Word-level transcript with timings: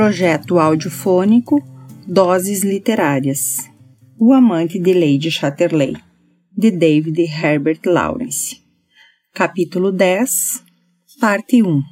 Projeto 0.00 0.58
audiofônico 0.58 1.62
Doses 2.06 2.62
Literárias 2.62 3.70
O 4.18 4.32
Amante 4.32 4.78
de 4.78 4.94
Lady 4.94 5.30
Chatterley, 5.30 5.94
de 6.56 6.70
David 6.70 7.20
Herbert 7.20 7.80
Lawrence. 7.84 8.62
Capítulo 9.34 9.92
10, 9.92 10.64
Parte 11.20 11.62
1 11.62 11.82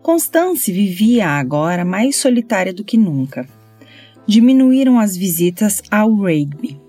Constance 0.00 0.72
vivia 0.72 1.28
agora 1.28 1.84
mais 1.84 2.16
solitária 2.16 2.72
do 2.72 2.82
que 2.82 2.96
nunca. 2.96 3.46
Diminuíram 4.26 4.98
as 4.98 5.14
visitas 5.14 5.82
ao 5.90 6.14
Rigby. 6.14 6.80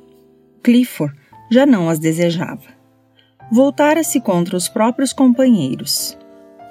Clifford 0.63 1.13
já 1.51 1.65
não 1.65 1.89
as 1.89 1.99
desejava. 1.99 2.69
Voltara-se 3.51 4.21
contra 4.21 4.55
os 4.55 4.69
próprios 4.69 5.11
companheiros. 5.11 6.17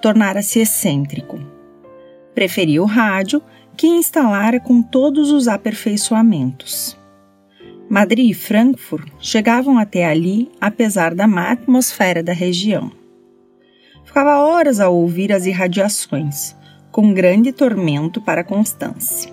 Tornara-se 0.01 0.59
excêntrico 0.59 1.52
Preferia 2.35 2.83
o 2.83 2.87
rádio, 2.87 3.43
que 3.77 3.87
instalara 3.87 4.61
com 4.61 4.83
todos 4.83 5.31
os 5.31 5.49
aperfeiçoamentos. 5.49 6.97
Madrid 7.89 8.31
e 8.31 8.35
Frankfurt 8.35 9.09
chegavam 9.21 9.79
até 9.79 10.07
ali, 10.07 10.51
apesar 10.61 11.15
da 11.15 11.27
má 11.27 11.51
atmosfera 11.51 12.23
da 12.23 12.33
região. 12.33 12.91
Ficava 14.05 14.39
horas 14.39 14.81
a 14.81 14.89
ouvir 14.89 15.33
as 15.33 15.47
irradiações, 15.47 16.57
com 16.91 17.13
grande 17.13 17.53
tormento 17.53 18.21
para 18.21 18.45
Constance. 18.45 19.33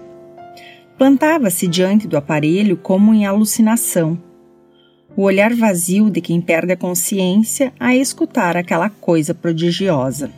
Plantava-se 0.98 1.68
diante 1.68 2.07
do 2.07 2.18
aparelho 2.18 2.76
como 2.76 3.13
em 3.13 3.26
alucinação, 3.26 4.21
o 5.16 5.23
olhar 5.23 5.54
vazio 5.54 6.09
de 6.09 6.21
quem 6.21 6.40
perde 6.40 6.73
a 6.73 6.77
consciência 6.77 7.73
a 7.79 7.95
escutar 7.95 8.55
aquela 8.55 8.90
coisa 8.90 9.34
prodigiosa. 9.34 10.31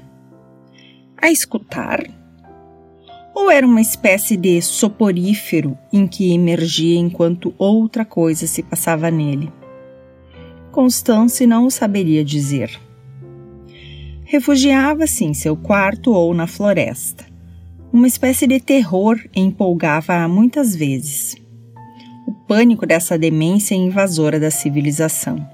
A 1.18 1.30
escutar? 1.30 2.21
Ou 3.34 3.50
era 3.50 3.66
uma 3.66 3.82
espécie 3.82 4.36
de 4.36 4.62
soporífero 4.62 5.78
em 5.92 6.06
que 6.08 6.34
emergia 6.34 7.00
enquanto 7.00 7.54
outra 7.58 8.04
coisa 8.04 8.46
se 8.46 8.62
passava 8.62 9.10
nele? 9.10 9.52
Constance 10.72 11.46
não 11.46 11.66
o 11.66 11.72
saberia 11.72 12.24
dizer. 12.24 12.80
Refugiava-se 14.24 15.26
em 15.26 15.34
seu 15.34 15.58
quarto 15.58 16.14
ou 16.14 16.34
na 16.34 16.48
floresta. 16.48 17.26
Uma 17.92 18.08
espécie 18.08 18.48
de 18.48 18.60
terror 18.60 19.20
empolgava-a 19.36 20.28
muitas 20.28 20.74
vezes. 20.74 21.36
O 22.26 22.32
pânico 22.32 22.86
dessa 22.86 23.18
demência 23.18 23.76
invasora 23.76 24.40
da 24.40 24.50
civilização. 24.50 25.46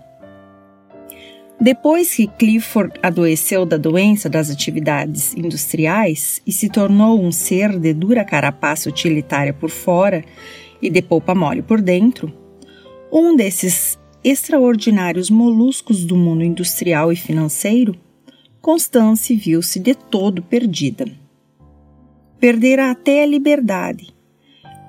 Depois 1.59 2.13
que 2.13 2.27
Clifford 2.27 2.99
adoeceu 3.01 3.65
da 3.65 3.77
doença 3.77 4.29
das 4.29 4.51
atividades 4.51 5.33
industriais 5.35 6.39
e 6.45 6.51
se 6.51 6.69
tornou 6.69 7.19
um 7.19 7.31
ser 7.31 7.79
de 7.79 7.93
dura 7.93 8.23
carapaça 8.23 8.87
utilitária 8.87 9.51
por 9.51 9.71
fora 9.71 10.23
e 10.79 10.87
de 10.89 11.01
polpa 11.01 11.33
mole 11.33 11.63
por 11.63 11.81
dentro, 11.81 12.31
um 13.11 13.35
desses 13.35 13.97
extraordinários 14.23 15.31
moluscos 15.31 16.05
do 16.05 16.15
mundo 16.15 16.43
industrial 16.43 17.11
e 17.11 17.15
financeiro, 17.15 17.95
Constance 18.61 19.33
viu-se 19.35 19.79
de 19.79 19.95
todo 19.95 20.43
perdida. 20.43 21.07
Perdera 22.39 22.91
até 22.91 23.23
a 23.23 23.25
liberdade, 23.25 24.13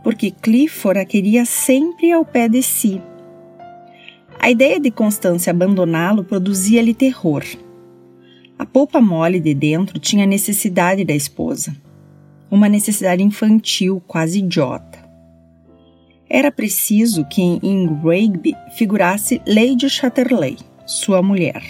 porque 0.04 0.30
Clifford 0.30 1.00
a 1.00 1.04
queria 1.06 1.46
sempre 1.46 2.12
ao 2.12 2.26
pé 2.26 2.46
de 2.46 2.62
si 2.62 3.00
a 4.40 4.50
ideia 4.50 4.78
de 4.78 4.90
Constância 4.90 5.50
abandoná-lo 5.50 6.22
produzia-lhe 6.22 6.94
terror. 6.94 7.44
A 8.58 8.64
polpa 8.64 9.00
mole 9.00 9.40
de 9.40 9.52
dentro 9.52 9.98
tinha 9.98 10.26
necessidade 10.26 11.04
da 11.04 11.14
esposa. 11.14 11.76
Uma 12.50 12.68
necessidade 12.68 13.22
infantil, 13.22 14.02
quase 14.06 14.38
idiota. 14.38 14.98
Era 16.30 16.52
preciso 16.52 17.24
que 17.24 17.42
em 17.42 17.86
Rigby 18.02 18.54
figurasse 18.76 19.40
Lady 19.46 19.88
Chatterley, 19.90 20.56
sua 20.86 21.22
mulher. 21.22 21.62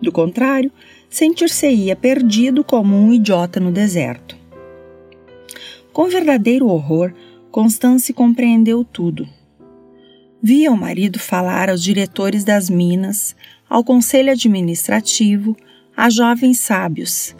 Do 0.00 0.12
contrário, 0.12 0.70
sentir-se-ia 1.10 1.96
perdido 1.96 2.62
como 2.62 2.94
um 2.94 3.12
idiota 3.12 3.58
no 3.58 3.72
deserto. 3.72 4.36
Com 5.92 6.08
verdadeiro 6.08 6.68
horror, 6.68 7.12
Constance 7.50 8.12
compreendeu 8.12 8.84
tudo 8.84 9.28
Via 10.40 10.70
o 10.70 10.76
marido 10.76 11.18
falar 11.18 11.68
aos 11.68 11.82
diretores 11.82 12.44
das 12.44 12.70
minas, 12.70 13.34
ao 13.68 13.82
conselho 13.82 14.30
administrativo, 14.30 15.56
a 15.96 16.08
jovens 16.08 16.60
sábios, 16.60 17.34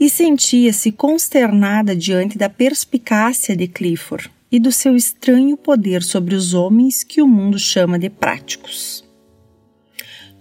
e 0.00 0.10
sentia-se 0.10 0.90
consternada 0.90 1.94
diante 1.94 2.36
da 2.36 2.48
perspicácia 2.48 3.56
de 3.56 3.68
Clifford 3.68 4.30
e 4.50 4.58
do 4.58 4.72
seu 4.72 4.96
estranho 4.96 5.56
poder 5.56 6.02
sobre 6.02 6.34
os 6.34 6.52
homens 6.52 7.04
que 7.04 7.22
o 7.22 7.28
mundo 7.28 7.56
chama 7.56 7.98
de 7.98 8.10
práticos. 8.10 9.04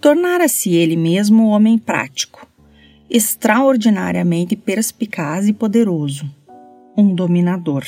Tornara-se 0.02 0.74
ele 0.74 0.96
mesmo 0.96 1.44
o 1.44 1.50
homem 1.50 1.78
prático, 1.78 2.48
extraordinariamente 3.08 4.56
perspicaz 4.56 5.48
e 5.48 5.54
poderoso, 5.54 6.26
um 6.98 7.14
dominador 7.14 7.86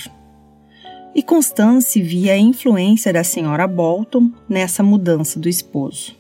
e 1.14 1.22
Constance 1.22 2.02
via 2.02 2.34
a 2.34 2.38
influência 2.38 3.12
da 3.12 3.24
senhora 3.24 3.68
Bolton 3.68 4.32
nessa 4.48 4.82
mudança 4.82 5.40
do 5.40 5.50
esposo. 5.50 6.16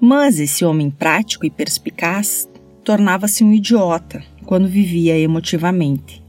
Mas 0.00 0.38
esse 0.40 0.64
homem 0.64 0.90
prático 0.90 1.46
e 1.46 1.50
perspicaz 1.50 2.48
tornava-se 2.82 3.44
um 3.44 3.52
idiota 3.52 4.22
quando 4.44 4.66
vivia 4.66 5.16
emotivamente. 5.18 6.22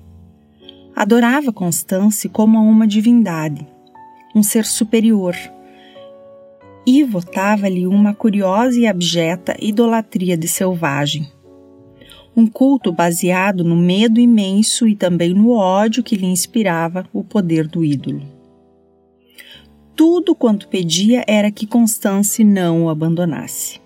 Adorava 0.96 1.52
Constance 1.52 2.30
como 2.30 2.58
a 2.58 2.62
uma 2.62 2.86
divindade, 2.86 3.66
um 4.36 4.44
ser 4.44 4.66
superior, 4.66 5.36
e 6.86 7.04
votava-lhe 7.04 7.88
uma 7.88 8.14
curiosa 8.14 8.80
e 8.80 8.88
abjeta 8.88 9.56
idolatria 9.60 10.36
de 10.36 10.48
selvagem 10.48 11.28
um 12.36 12.48
culto 12.48 12.92
baseado 12.92 13.64
no 13.64 13.76
medo 13.76 14.20
imenso 14.20 14.88
e 14.88 14.96
também 14.96 15.34
no 15.34 15.52
ódio 15.52 16.04
que 16.04 16.16
lhe 16.16 16.26
inspirava 16.26 17.06
o 17.14 17.24
poder 17.24 17.68
do 17.68 17.84
ídolo. 17.84 18.22
Tudo 19.96 20.34
quanto 20.34 20.68
pedia 20.68 21.24
era 21.28 21.52
que 21.52 21.68
Constance 21.68 22.44
não 22.44 22.86
o 22.86 22.90
abandonasse. 22.90 23.82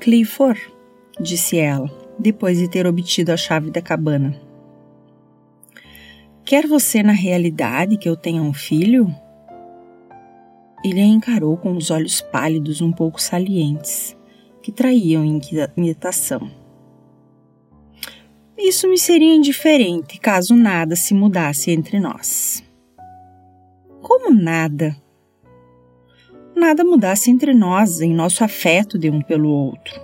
Clifford, 0.00 0.60
disse 1.20 1.58
ela, 1.58 1.90
depois 2.18 2.58
de 2.58 2.68
ter 2.68 2.86
obtido 2.86 3.30
a 3.30 3.36
chave 3.36 3.70
da 3.70 3.82
cabana. 3.82 4.34
Quer 6.44 6.66
você 6.66 7.02
na 7.02 7.12
realidade 7.12 7.96
que 7.96 8.08
eu 8.08 8.16
tenha 8.16 8.42
um 8.42 8.52
filho? 8.52 9.14
Ele 10.84 11.00
a 11.00 11.04
encarou 11.04 11.56
com 11.56 11.76
os 11.76 11.90
olhos 11.90 12.20
pálidos 12.20 12.80
um 12.80 12.92
pouco 12.92 13.20
salientes 13.20 14.16
que 14.64 14.72
traíam 14.72 15.22
inquietação. 15.22 16.50
Isso 18.56 18.88
me 18.88 18.96
seria 18.96 19.34
indiferente 19.34 20.18
caso 20.18 20.56
nada 20.56 20.96
se 20.96 21.12
mudasse 21.12 21.70
entre 21.70 22.00
nós. 22.00 22.64
Como 24.00 24.34
nada? 24.34 24.96
Nada 26.56 26.82
mudasse 26.82 27.30
entre 27.30 27.52
nós 27.52 28.00
em 28.00 28.14
nosso 28.14 28.42
afeto 28.42 28.98
de 28.98 29.10
um 29.10 29.20
pelo 29.20 29.50
outro. 29.50 30.00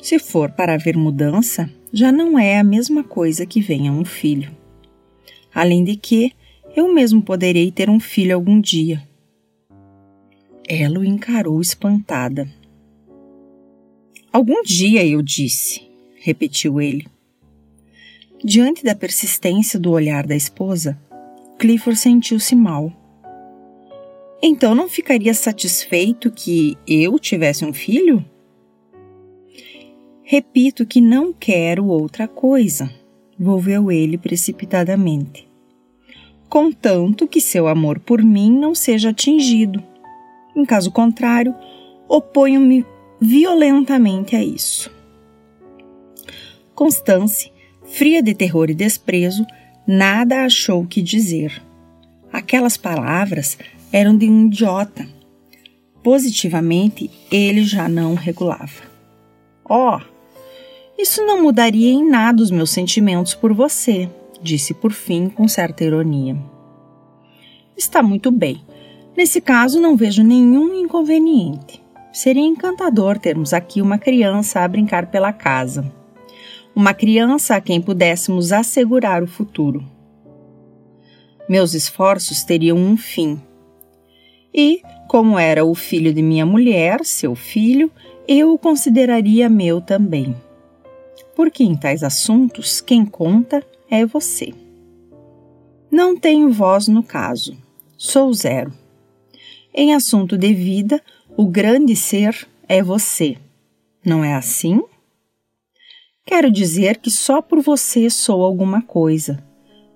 Se 0.00 0.20
for 0.20 0.52
para 0.52 0.74
haver 0.74 0.96
mudança, 0.96 1.68
já 1.92 2.12
não 2.12 2.38
é 2.38 2.60
a 2.60 2.64
mesma 2.64 3.02
coisa 3.02 3.44
que 3.44 3.60
venha 3.60 3.90
um 3.90 4.04
filho. 4.04 4.56
Além 5.52 5.82
de 5.82 5.96
que, 5.96 6.32
eu 6.76 6.94
mesmo 6.94 7.20
poderei 7.20 7.72
ter 7.72 7.90
um 7.90 7.98
filho 7.98 8.36
algum 8.36 8.60
dia. 8.60 9.02
Ela 10.68 11.00
o 11.00 11.04
encarou 11.04 11.60
espantada. 11.60 12.48
Algum 14.32 14.62
dia, 14.62 15.06
eu 15.06 15.22
disse, 15.22 15.88
repetiu 16.20 16.80
ele. 16.80 17.06
Diante 18.44 18.84
da 18.84 18.94
persistência 18.94 19.78
do 19.80 19.90
olhar 19.90 20.26
da 20.26 20.36
esposa, 20.36 20.98
Clifford 21.58 21.98
sentiu-se 21.98 22.54
mal. 22.54 22.92
Então 24.40 24.74
não 24.74 24.88
ficaria 24.88 25.34
satisfeito 25.34 26.30
que 26.30 26.76
eu 26.86 27.18
tivesse 27.18 27.64
um 27.64 27.72
filho? 27.72 28.24
Repito 30.22 30.86
que 30.86 31.00
não 31.00 31.32
quero 31.32 31.86
outra 31.86 32.28
coisa, 32.28 32.92
volveu 33.36 33.90
ele 33.90 34.18
precipitadamente. 34.18 35.48
Contanto 36.48 37.26
que 37.26 37.40
seu 37.40 37.66
amor 37.66 37.98
por 37.98 38.22
mim 38.22 38.52
não 38.56 38.74
seja 38.74 39.08
atingido. 39.08 39.82
Em 40.54 40.64
caso 40.64 40.92
contrário, 40.92 41.54
oponho-me 42.06 42.84
violentamente 43.20 44.36
a 44.36 44.42
isso. 44.42 44.90
Constance, 46.74 47.52
fria 47.82 48.22
de 48.22 48.34
terror 48.34 48.70
e 48.70 48.74
desprezo, 48.74 49.44
nada 49.86 50.44
achou 50.44 50.86
que 50.86 51.02
dizer. 51.02 51.62
Aquelas 52.32 52.76
palavras 52.76 53.58
eram 53.92 54.16
de 54.16 54.28
um 54.28 54.46
idiota. 54.46 55.08
Positivamente, 56.02 57.10
ele 57.32 57.64
já 57.64 57.88
não 57.88 58.14
regulava. 58.14 58.82
Oh, 59.68 59.98
Isso 60.96 61.24
não 61.24 61.42
mudaria 61.42 61.90
em 61.90 62.08
nada 62.08 62.42
os 62.42 62.50
meus 62.50 62.70
sentimentos 62.70 63.34
por 63.34 63.52
você, 63.52 64.08
disse 64.42 64.74
por 64.74 64.92
fim 64.92 65.28
com 65.28 65.46
certa 65.46 65.84
ironia. 65.84 66.36
Está 67.76 68.02
muito 68.02 68.32
bem. 68.32 68.64
Nesse 69.16 69.40
caso, 69.40 69.80
não 69.80 69.96
vejo 69.96 70.22
nenhum 70.22 70.74
inconveniente. 70.80 71.80
Seria 72.18 72.42
encantador 72.42 73.16
termos 73.16 73.52
aqui 73.52 73.80
uma 73.80 73.96
criança 73.96 74.58
a 74.58 74.66
brincar 74.66 75.08
pela 75.08 75.32
casa. 75.32 75.88
Uma 76.74 76.92
criança 76.92 77.54
a 77.54 77.60
quem 77.60 77.80
pudéssemos 77.80 78.50
assegurar 78.50 79.22
o 79.22 79.26
futuro. 79.28 79.84
Meus 81.48 81.74
esforços 81.74 82.42
teriam 82.42 82.76
um 82.76 82.96
fim. 82.96 83.40
E, 84.52 84.82
como 85.06 85.38
era 85.38 85.64
o 85.64 85.76
filho 85.76 86.12
de 86.12 86.20
minha 86.20 86.44
mulher, 86.44 87.04
seu 87.04 87.36
filho, 87.36 87.88
eu 88.26 88.52
o 88.52 88.58
consideraria 88.58 89.48
meu 89.48 89.80
também. 89.80 90.34
Porque 91.36 91.62
em 91.62 91.76
tais 91.76 92.02
assuntos, 92.02 92.80
quem 92.80 93.06
conta 93.06 93.64
é 93.88 94.04
você. 94.04 94.52
Não 95.88 96.18
tenho 96.18 96.50
voz 96.50 96.88
no 96.88 97.04
caso, 97.04 97.56
sou 97.96 98.34
zero. 98.34 98.72
Em 99.72 99.94
assunto 99.94 100.36
de 100.36 100.52
vida, 100.52 101.00
o 101.40 101.46
grande 101.46 101.94
ser 101.94 102.48
é 102.68 102.82
você. 102.82 103.36
Não 104.04 104.24
é 104.24 104.34
assim? 104.34 104.82
Quero 106.26 106.50
dizer 106.50 106.96
que 106.96 107.12
só 107.12 107.40
por 107.40 107.60
você 107.62 108.10
sou 108.10 108.42
alguma 108.42 108.82
coisa. 108.82 109.38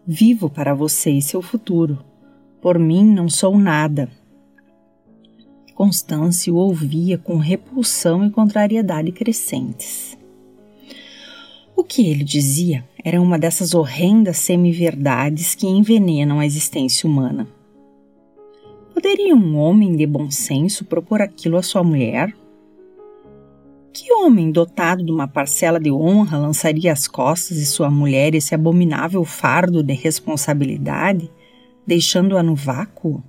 Vivo 0.06 0.48
para 0.48 0.72
você 0.72 1.10
e 1.10 1.20
seu 1.20 1.42
futuro. 1.42 1.98
Por 2.60 2.78
mim 2.78 3.04
não 3.04 3.28
sou 3.28 3.58
nada. 3.58 4.08
Constância 5.74 6.52
o 6.52 6.56
ouvia 6.56 7.18
com 7.18 7.38
repulsão 7.38 8.24
e 8.24 8.30
contrariedade 8.30 9.10
crescentes. 9.10 10.16
O 11.74 11.82
que 11.82 12.08
ele 12.08 12.22
dizia 12.22 12.84
era 13.04 13.20
uma 13.20 13.36
dessas 13.36 13.74
horrendas 13.74 14.36
semi-verdades 14.36 15.56
que 15.56 15.66
envenenam 15.66 16.38
a 16.38 16.46
existência 16.46 17.04
humana. 17.10 17.48
Poderia 19.02 19.34
um 19.34 19.56
homem 19.58 19.96
de 19.96 20.06
bom 20.06 20.30
senso 20.30 20.84
propor 20.84 21.20
aquilo 21.20 21.56
à 21.56 21.62
sua 21.62 21.82
mulher? 21.82 22.32
Que 23.92 24.12
homem 24.12 24.52
dotado 24.52 25.04
de 25.04 25.10
uma 25.10 25.26
parcela 25.26 25.80
de 25.80 25.90
honra 25.90 26.38
lançaria 26.38 26.92
às 26.92 27.08
costas 27.08 27.56
de 27.56 27.66
sua 27.66 27.90
mulher 27.90 28.32
esse 28.32 28.54
abominável 28.54 29.24
fardo 29.24 29.82
de 29.82 29.92
responsabilidade, 29.92 31.28
deixando-a 31.84 32.44
no 32.44 32.54
vácuo? 32.54 33.20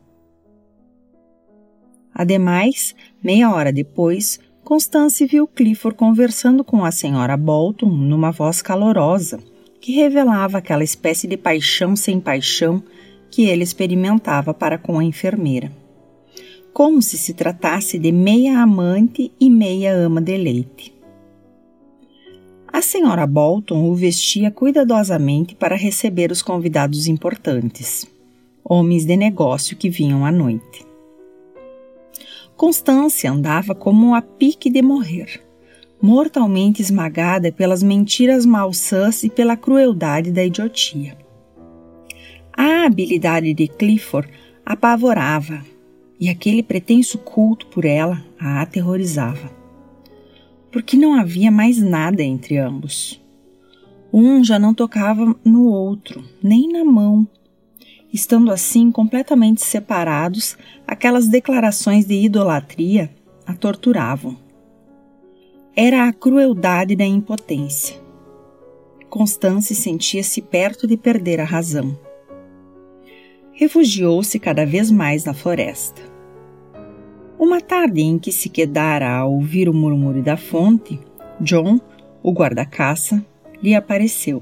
Ademais, 2.13 2.93
meia 3.21 3.51
hora 3.51 3.73
depois, 3.73 4.39
Constance 4.63 5.25
viu 5.25 5.47
Clifford 5.47 5.97
conversando 5.97 6.63
com 6.63 6.85
a 6.85 6.91
senhora 6.91 7.35
Bolton 7.35 7.89
numa 7.89 8.29
voz 8.29 8.61
calorosa, 8.61 9.39
que 9.81 9.93
revelava 9.93 10.59
aquela 10.59 10.83
espécie 10.83 11.25
de 11.25 11.35
paixão 11.35 11.95
sem 11.95 12.19
paixão 12.19 12.83
que 13.33 13.45
ele 13.45 13.63
experimentava 13.63 14.53
para 14.53 14.77
com 14.77 14.99
a 14.99 15.03
enfermeira. 15.03 15.71
Como 16.71 17.01
se 17.01 17.17
se 17.17 17.33
tratasse 17.33 17.97
de 17.97 18.11
meia 18.11 18.59
amante 18.59 19.31
e 19.39 19.49
meia 19.49 19.91
ama 19.91 20.21
de 20.21 20.37
leite. 20.37 20.93
A 22.71 22.79
senhora 22.79 23.25
Bolton 23.25 23.89
o 23.89 23.95
vestia 23.95 24.51
cuidadosamente 24.51 25.55
para 25.55 25.75
receber 25.75 26.31
os 26.31 26.43
convidados 26.43 27.07
importantes, 27.07 28.05
homens 28.63 29.03
de 29.03 29.17
negócio 29.17 29.75
que 29.75 29.89
vinham 29.89 30.23
à 30.23 30.31
noite. 30.31 30.85
Constância 32.55 33.31
andava 33.31 33.73
como 33.73 34.13
a 34.13 34.21
pique 34.21 34.69
de 34.69 34.83
morrer, 34.83 35.41
mortalmente 35.99 36.83
esmagada 36.83 37.51
pelas 37.51 37.81
mentiras 37.81 38.45
malsãs 38.45 39.23
e 39.23 39.29
pela 39.29 39.57
crueldade 39.57 40.31
da 40.31 40.45
idiotia. 40.45 41.22
A 42.55 42.85
habilidade 42.85 43.53
de 43.53 43.67
Clifford 43.67 44.29
apavorava, 44.65 45.65
e 46.19 46.29
aquele 46.29 46.63
pretenso 46.63 47.17
culto 47.17 47.67
por 47.67 47.83
ela 47.83 48.23
a 48.39 48.61
aterrorizava. 48.61 49.51
Porque 50.71 50.95
não 50.95 51.15
havia 51.15 51.51
mais 51.51 51.79
nada 51.79 52.23
entre 52.23 52.57
ambos. 52.57 53.21
Um 54.11 54.43
já 54.43 54.57
não 54.57 54.73
tocava 54.73 55.35
no 55.43 55.65
outro, 55.65 56.23
nem 56.41 56.71
na 56.71 56.85
mão, 56.85 57.27
Estando 58.13 58.51
assim 58.51 58.91
completamente 58.91 59.65
separados, 59.65 60.55
aquelas 60.85 61.27
declarações 61.27 62.05
de 62.05 62.13
idolatria 62.13 63.09
a 63.43 63.55
torturavam. 63.55 64.37
Era 65.75 66.07
a 66.07 66.13
crueldade 66.13 66.95
da 66.95 67.03
impotência. 67.03 67.99
Constance 69.09 69.73
sentia-se 69.73 70.43
perto 70.43 70.85
de 70.85 70.95
perder 70.95 71.39
a 71.39 71.43
razão. 71.43 71.97
Refugiou-se 73.53 74.39
cada 74.39 74.65
vez 74.65 74.89
mais 74.89 75.25
na 75.25 75.33
floresta. 75.33 76.01
Uma 77.37 77.61
tarde 77.61 78.01
em 78.01 78.17
que 78.17 78.31
se 78.31 78.49
quedara 78.49 79.09
a 79.09 79.25
ouvir 79.25 79.69
o 79.69 79.73
murmúrio 79.73 80.23
da 80.23 80.35
fonte, 80.37 80.99
John, 81.39 81.79
o 82.21 82.31
guarda-caça, 82.31 83.23
lhe 83.61 83.75
apareceu. 83.75 84.41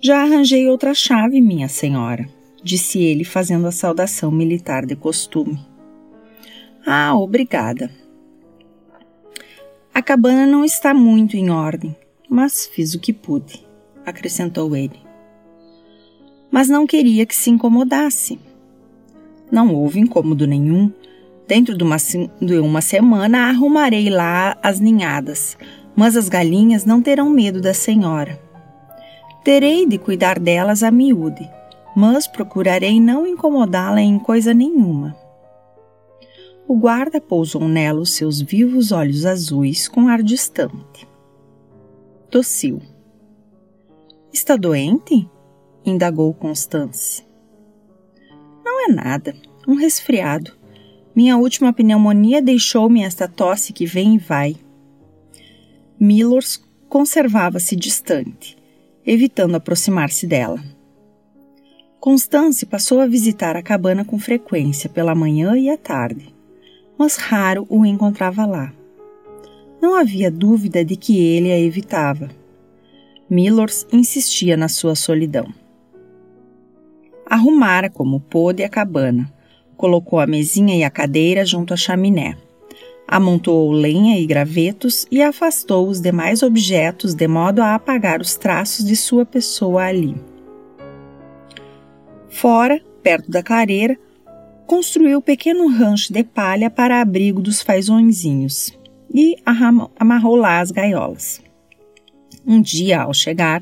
Já 0.00 0.22
arranjei 0.22 0.66
outra 0.68 0.94
chave, 0.94 1.40
minha 1.40 1.68
senhora, 1.68 2.26
disse 2.62 3.02
ele, 3.02 3.22
fazendo 3.22 3.66
a 3.66 3.72
saudação 3.72 4.30
militar 4.30 4.86
de 4.86 4.96
costume. 4.96 5.60
Ah, 6.86 7.14
obrigada. 7.14 7.90
A 9.92 10.00
cabana 10.00 10.46
não 10.46 10.64
está 10.64 10.94
muito 10.94 11.36
em 11.36 11.50
ordem, 11.50 11.94
mas 12.28 12.66
fiz 12.66 12.94
o 12.94 12.98
que 12.98 13.12
pude, 13.12 13.66
acrescentou 14.06 14.74
ele. 14.74 15.09
Mas 16.50 16.68
não 16.68 16.86
queria 16.86 17.24
que 17.24 17.34
se 17.34 17.50
incomodasse. 17.50 18.38
Não 19.50 19.74
houve 19.74 20.00
incômodo 20.00 20.46
nenhum. 20.46 20.92
Dentro 21.46 21.76
de 21.76 21.82
uma, 21.82 21.96
de 22.40 22.58
uma 22.58 22.80
semana 22.80 23.48
arrumarei 23.48 24.08
lá 24.08 24.56
as 24.62 24.78
ninhadas, 24.78 25.56
mas 25.96 26.16
as 26.16 26.28
galinhas 26.28 26.84
não 26.84 27.02
terão 27.02 27.28
medo 27.28 27.60
da 27.60 27.74
senhora. 27.74 28.40
Terei 29.42 29.86
de 29.86 29.98
cuidar 29.98 30.38
delas 30.38 30.82
a 30.82 30.90
miúde, 30.90 31.48
mas 31.96 32.26
procurarei 32.26 33.00
não 33.00 33.26
incomodá-la 33.26 34.00
em 34.00 34.18
coisa 34.18 34.54
nenhuma. 34.54 35.16
O 36.68 36.76
guarda 36.76 37.20
pousou 37.20 37.66
nela 37.66 38.00
os 38.00 38.12
seus 38.12 38.40
vivos 38.40 38.92
olhos 38.92 39.26
azuis 39.26 39.88
com 39.88 40.06
ar 40.06 40.22
distante. 40.22 41.08
Tossiu. 42.30 42.80
Está 44.32 44.56
doente? 44.56 45.28
Indagou 45.84 46.32
Constance. 46.34 47.24
Não 48.64 48.88
é 48.88 48.92
nada, 48.92 49.34
um 49.66 49.74
resfriado. 49.74 50.52
Minha 51.14 51.36
última 51.36 51.72
pneumonia 51.72 52.40
deixou-me 52.40 53.02
esta 53.02 53.26
tosse 53.26 53.72
que 53.72 53.86
vem 53.86 54.14
e 54.14 54.18
vai. 54.18 54.56
Millors 55.98 56.62
conservava-se 56.88 57.76
distante 57.76 58.60
evitando 59.06 59.54
aproximar-se 59.54 60.26
dela. 60.26 60.62
Constance 61.98 62.64
passou 62.64 63.00
a 63.00 63.06
visitar 63.06 63.56
a 63.56 63.62
cabana 63.62 64.04
com 64.04 64.18
frequência 64.18 64.88
pela 64.88 65.14
manhã 65.14 65.56
e 65.56 65.68
à 65.68 65.76
tarde, 65.76 66.34
mas 66.98 67.16
raro 67.16 67.66
o 67.68 67.84
encontrava 67.84 68.46
lá. 68.46 68.72
Não 69.80 69.94
havia 69.94 70.30
dúvida 70.30 70.84
de 70.84 70.96
que 70.96 71.18
ele 71.18 71.50
a 71.50 71.58
evitava. 71.58 72.30
Millors 73.28 73.86
insistia 73.92 74.56
na 74.56 74.68
sua 74.68 74.94
solidão. 74.94 75.52
Arrumara 77.30 77.88
como 77.88 78.20
pôde 78.20 78.62
a 78.62 78.68
cabana, 78.68 79.32
colocou 79.74 80.18
a 80.18 80.26
mesinha 80.26 80.76
e 80.76 80.84
a 80.84 80.90
cadeira 80.90 81.46
junto 81.46 81.72
à 81.72 81.76
chaminé 81.78 82.36
amontoou 83.10 83.72
lenha 83.72 84.20
e 84.20 84.24
gravetos 84.24 85.04
e 85.10 85.20
afastou 85.20 85.88
os 85.88 86.00
demais 86.00 86.44
objetos 86.44 87.12
de 87.12 87.26
modo 87.26 87.60
a 87.60 87.74
apagar 87.74 88.20
os 88.20 88.36
traços 88.36 88.84
de 88.84 88.94
sua 88.94 89.26
pessoa 89.26 89.82
ali. 89.82 90.14
Fora, 92.28 92.80
perto 93.02 93.28
da 93.28 93.42
clareira, 93.42 93.98
construiu 94.64 95.20
pequeno 95.20 95.66
rancho 95.66 96.12
de 96.12 96.22
palha 96.22 96.70
para 96.70 97.00
abrigo 97.00 97.42
dos 97.42 97.60
fazõezinhos 97.60 98.72
e 99.12 99.34
amarrou 99.98 100.36
lá 100.36 100.60
as 100.60 100.70
gaiolas. 100.70 101.42
Um 102.46 102.62
dia, 102.62 103.02
ao 103.02 103.12
chegar, 103.12 103.60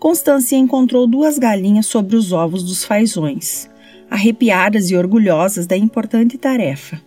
Constância 0.00 0.56
encontrou 0.56 1.06
duas 1.06 1.38
galinhas 1.38 1.86
sobre 1.86 2.16
os 2.16 2.32
ovos 2.32 2.64
dos 2.64 2.84
fazões, 2.84 3.70
arrepiadas 4.10 4.90
e 4.90 4.96
orgulhosas 4.96 5.64
da 5.64 5.76
importante 5.76 6.36
tarefa 6.36 7.00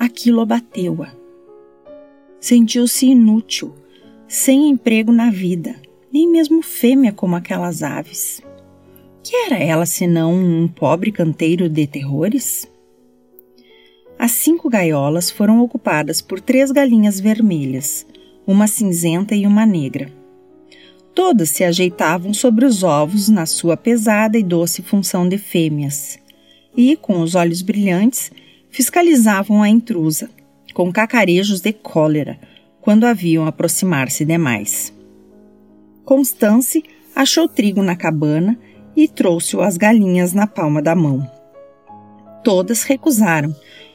aquilo 0.00 0.40
abateu-a. 0.40 1.12
Sentiu-se 2.40 3.04
inútil, 3.04 3.74
sem 4.26 4.70
emprego 4.70 5.12
na 5.12 5.30
vida, 5.30 5.76
nem 6.10 6.26
mesmo 6.26 6.62
fêmea 6.62 7.12
como 7.12 7.36
aquelas 7.36 7.82
aves. 7.82 8.40
Que 9.22 9.36
era 9.36 9.58
ela 9.58 9.84
senão 9.84 10.32
um 10.32 10.66
pobre 10.66 11.12
canteiro 11.12 11.68
de 11.68 11.86
terrores? 11.86 12.66
As 14.18 14.32
cinco 14.32 14.70
gaiolas 14.70 15.30
foram 15.30 15.60
ocupadas 15.60 16.22
por 16.22 16.40
três 16.40 16.70
galinhas 16.70 17.20
vermelhas, 17.20 18.06
uma 18.46 18.66
cinzenta 18.66 19.34
e 19.34 19.46
uma 19.46 19.66
negra. 19.66 20.10
Todas 21.14 21.50
se 21.50 21.64
ajeitavam 21.64 22.32
sobre 22.32 22.64
os 22.64 22.82
ovos 22.82 23.28
na 23.28 23.46
sua 23.46 23.76
pesada 23.76 24.38
e 24.38 24.42
doce 24.42 24.82
função 24.82 25.28
de 25.28 25.38
fêmeas, 25.38 26.18
e, 26.76 26.96
com 26.96 27.20
os 27.20 27.34
olhos 27.34 27.62
brilhantes, 27.62 28.30
fiscalizavam 28.70 29.62
a 29.62 29.68
intrusa, 29.68 30.30
com 30.72 30.92
cacarejos 30.92 31.60
de 31.60 31.72
cólera, 31.72 32.38
quando 32.80 33.04
a 33.04 33.12
viam 33.12 33.46
aproximar-se 33.46 34.24
demais. 34.24 34.92
Constance 36.04 36.82
achou 37.14 37.48
trigo 37.48 37.82
na 37.82 37.96
cabana 37.96 38.58
e 38.96 39.08
trouxe-o 39.08 39.60
às 39.60 39.76
galinhas 39.76 40.32
na 40.32 40.46
palma 40.46 40.80
da 40.80 40.94
mão. 40.94 41.28
Todas 42.42 42.84
recusaram, 42.84 43.54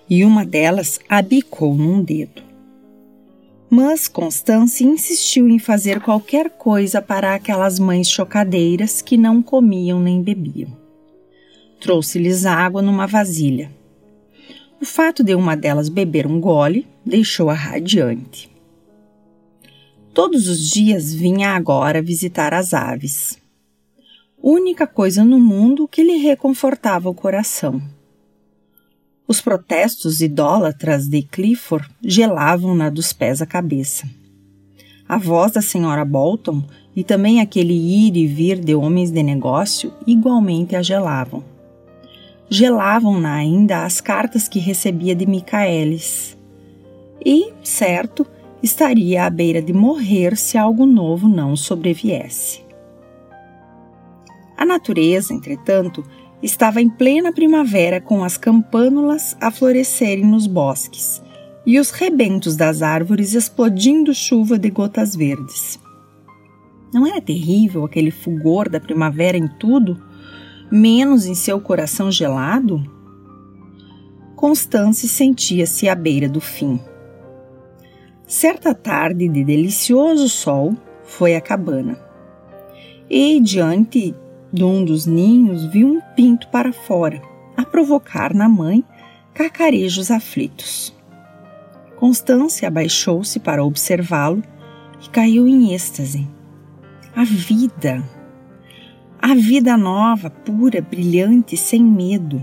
e 0.09 0.23
uma 0.23 0.45
delas 0.45 0.99
abicou 1.09 1.73
num 1.73 2.03
dedo. 2.03 2.44
Mas 3.69 4.07
Constance 4.07 4.83
insistiu 4.83 5.49
em 5.49 5.57
fazer 5.57 5.99
qualquer 5.99 6.49
coisa 6.51 7.01
para 7.01 7.33
aquelas 7.33 7.79
mães 7.79 8.09
chocadeiras 8.09 9.01
que 9.01 9.17
não 9.17 9.41
comiam 9.41 9.99
nem 9.99 10.21
bebiam. 10.21 10.69
Trouxe-lhes 11.79 12.45
água 12.45 12.81
numa 12.81 13.07
vasilha. 13.07 13.71
O 14.81 14.85
fato 14.85 15.23
de 15.23 15.33
uma 15.33 15.55
delas 15.55 15.89
beber 15.89 16.27
um 16.27 16.39
gole 16.39 16.87
deixou-a 17.05 17.53
radiante. 17.53 18.49
Todos 20.13 20.47
os 20.47 20.69
dias 20.69 21.13
vinha 21.13 21.49
agora 21.49 22.01
visitar 22.01 22.53
as 22.53 22.73
aves. 22.73 23.37
Única 24.41 24.85
coisa 24.85 25.25
no 25.25 25.39
mundo 25.39 25.87
que 25.87 26.03
lhe 26.03 26.17
reconfortava 26.17 27.09
o 27.09 27.13
coração. 27.13 27.81
Os 29.27 29.41
protestos 29.41 30.21
idólatras 30.21 31.07
de 31.07 31.23
Clifford 31.23 31.87
gelavam-na 31.99 32.89
dos 32.91 33.11
pés 33.11 33.41
à 33.41 33.45
cabeça. 33.45 34.07
A 35.09 35.17
voz 35.17 35.53
da 35.53 35.61
senhora 35.61 36.05
Bolton 36.05 36.63
e 36.95 37.03
também 37.03 37.41
aquele 37.41 37.73
ir 37.73 38.15
e 38.15 38.27
vir 38.27 38.59
de 38.59 38.75
homens 38.75 39.09
de 39.09 39.23
negócio 39.23 39.91
igualmente 40.05 40.75
a 40.75 40.81
gelavam. 40.83 41.43
Gelavam-na 42.47 43.33
ainda 43.33 43.83
as 43.83 43.99
cartas 43.99 44.47
que 44.47 44.59
recebia 44.59 45.15
de 45.15 45.25
Micaelis. 45.25 46.37
E, 47.25 47.51
certo, 47.63 48.27
estaria 48.61 49.25
à 49.25 49.29
beira 49.31 49.59
de 49.59 49.73
morrer 49.73 50.37
se 50.37 50.55
algo 50.55 50.85
novo 50.85 51.27
não 51.27 51.55
sobreviesse. 51.55 52.63
A 54.55 54.63
natureza, 54.63 55.33
entretanto, 55.33 56.03
estava 56.45 56.79
em 56.79 56.87
plena 56.87 57.33
primavera 57.33 57.99
com 57.99 58.23
as 58.23 58.37
campânulas 58.37 59.35
a 59.41 59.49
florescerem 59.49 60.23
nos 60.23 60.45
bosques 60.45 61.19
e 61.65 61.79
os 61.79 61.89
rebentos 61.89 62.55
das 62.55 62.83
árvores 62.83 63.33
explodindo 63.33 64.13
chuva 64.13 64.59
de 64.59 64.69
gotas 64.69 65.15
verdes. 65.15 65.79
Não 66.93 67.07
era 67.07 67.19
terrível 67.19 67.83
aquele 67.83 68.11
fulgor 68.11 68.69
da 68.69 68.79
primavera 68.79 69.35
em 69.35 69.47
tudo, 69.47 69.99
menos 70.71 71.25
em 71.25 71.33
seu 71.33 71.59
coração 71.59 72.11
gelado? 72.11 72.79
Constance 74.35 75.07
sentia-se 75.07 75.89
à 75.89 75.95
beira 75.95 76.29
do 76.29 76.39
fim. 76.39 76.79
Certa 78.27 78.75
tarde 78.75 79.27
de 79.27 79.43
delicioso 79.43 80.29
sol, 80.29 80.75
foi 81.03 81.35
à 81.35 81.41
cabana. 81.41 81.99
E 83.09 83.39
diante 83.39 84.13
de 84.55 84.63
um 84.63 84.85
dos 84.85 85.05
ninhos 85.05 85.65
viu 85.65 85.85
um 85.85 86.01
pinto 86.15 86.47
para 86.47 86.71
fora, 86.71 87.21
a 87.57 87.65
provocar 87.65 88.33
na 88.33 88.47
mãe 88.47 88.85
cacarejos 89.33 90.09
aflitos. 90.09 90.95
Constância 91.97 92.69
abaixou-se 92.69 93.37
para 93.37 93.65
observá-lo 93.65 94.41
e 95.05 95.09
caiu 95.09 95.45
em 95.45 95.73
êxtase. 95.73 96.25
A 97.13 97.25
vida! 97.25 98.01
A 99.21 99.35
vida 99.35 99.75
nova, 99.75 100.29
pura, 100.29 100.81
brilhante, 100.81 101.57
sem 101.57 101.83
medo. 101.83 102.41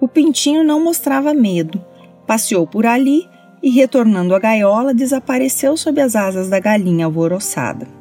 O 0.00 0.08
pintinho 0.08 0.64
não 0.64 0.82
mostrava 0.82 1.34
medo, 1.34 1.84
passeou 2.26 2.66
por 2.66 2.86
ali 2.86 3.28
e, 3.62 3.68
retornando 3.68 4.34
à 4.34 4.38
gaiola, 4.38 4.94
desapareceu 4.94 5.76
sob 5.76 6.00
as 6.00 6.16
asas 6.16 6.48
da 6.48 6.58
galinha 6.58 7.04
alvoroçada 7.04 7.95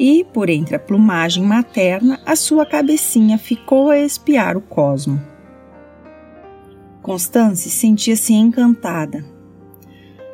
e, 0.00 0.24
por 0.24 0.48
entre 0.48 0.76
a 0.76 0.78
plumagem 0.78 1.44
materna, 1.44 2.18
a 2.24 2.34
sua 2.34 2.64
cabecinha 2.64 3.36
ficou 3.36 3.90
a 3.90 3.98
espiar 3.98 4.56
o 4.56 4.60
cosmo. 4.62 5.20
Constance 7.02 7.68
sentia-se 7.68 8.32
encantada. 8.32 9.22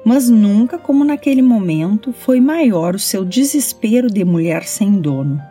Mas 0.04 0.28
nunca 0.30 0.78
como 0.78 1.04
naquele 1.04 1.42
momento 1.42 2.12
foi 2.12 2.40
maior 2.40 2.94
o 2.94 2.98
seu 3.00 3.24
desespero 3.24 4.08
de 4.08 4.24
mulher 4.24 4.62
sem 4.62 5.00
dono. 5.00 5.42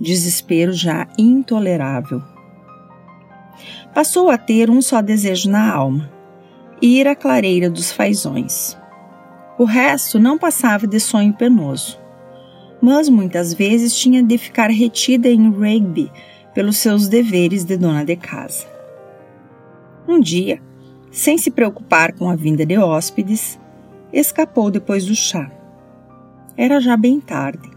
Desespero 0.00 0.72
já 0.72 1.08
intolerável. 1.18 2.22
Passou 3.92 4.30
a 4.30 4.38
ter 4.38 4.70
um 4.70 4.80
só 4.80 5.02
desejo 5.02 5.50
na 5.50 5.74
alma: 5.74 6.08
ir 6.80 7.08
à 7.08 7.16
clareira 7.16 7.68
dos 7.68 7.90
fazões. 7.90 8.78
O 9.58 9.64
resto 9.64 10.20
não 10.20 10.38
passava 10.38 10.86
de 10.86 11.00
sonho 11.00 11.32
penoso 11.32 11.98
mas 12.80 13.08
muitas 13.08 13.52
vezes 13.52 13.96
tinha 13.96 14.22
de 14.22 14.38
ficar 14.38 14.70
retida 14.70 15.28
em 15.28 15.50
Rigby 15.50 16.10
pelos 16.54 16.76
seus 16.76 17.08
deveres 17.08 17.64
de 17.64 17.76
dona 17.76 18.04
de 18.04 18.16
casa. 18.16 18.66
Um 20.06 20.20
dia, 20.20 20.60
sem 21.10 21.36
se 21.36 21.50
preocupar 21.50 22.12
com 22.12 22.30
a 22.30 22.36
vinda 22.36 22.64
de 22.64 22.78
hóspedes, 22.78 23.58
escapou 24.12 24.70
depois 24.70 25.06
do 25.06 25.14
chá. 25.14 25.50
Era 26.56 26.80
já 26.80 26.96
bem 26.96 27.20
tarde. 27.20 27.70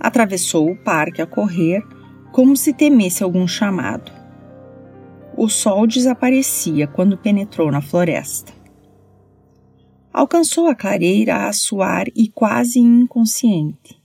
Atravessou 0.00 0.70
o 0.70 0.76
parque 0.76 1.22
a 1.22 1.26
correr, 1.26 1.86
como 2.32 2.56
se 2.56 2.72
temesse 2.72 3.22
algum 3.22 3.46
chamado. 3.46 4.10
O 5.36 5.48
sol 5.48 5.86
desaparecia 5.86 6.86
quando 6.86 7.16
penetrou 7.16 7.70
na 7.70 7.80
floresta. 7.80 8.52
Alcançou 10.12 10.66
a 10.66 10.74
clareira 10.74 11.46
a 11.46 11.52
suar 11.52 12.06
e 12.14 12.28
quase 12.28 12.80
inconsciente. 12.80 14.01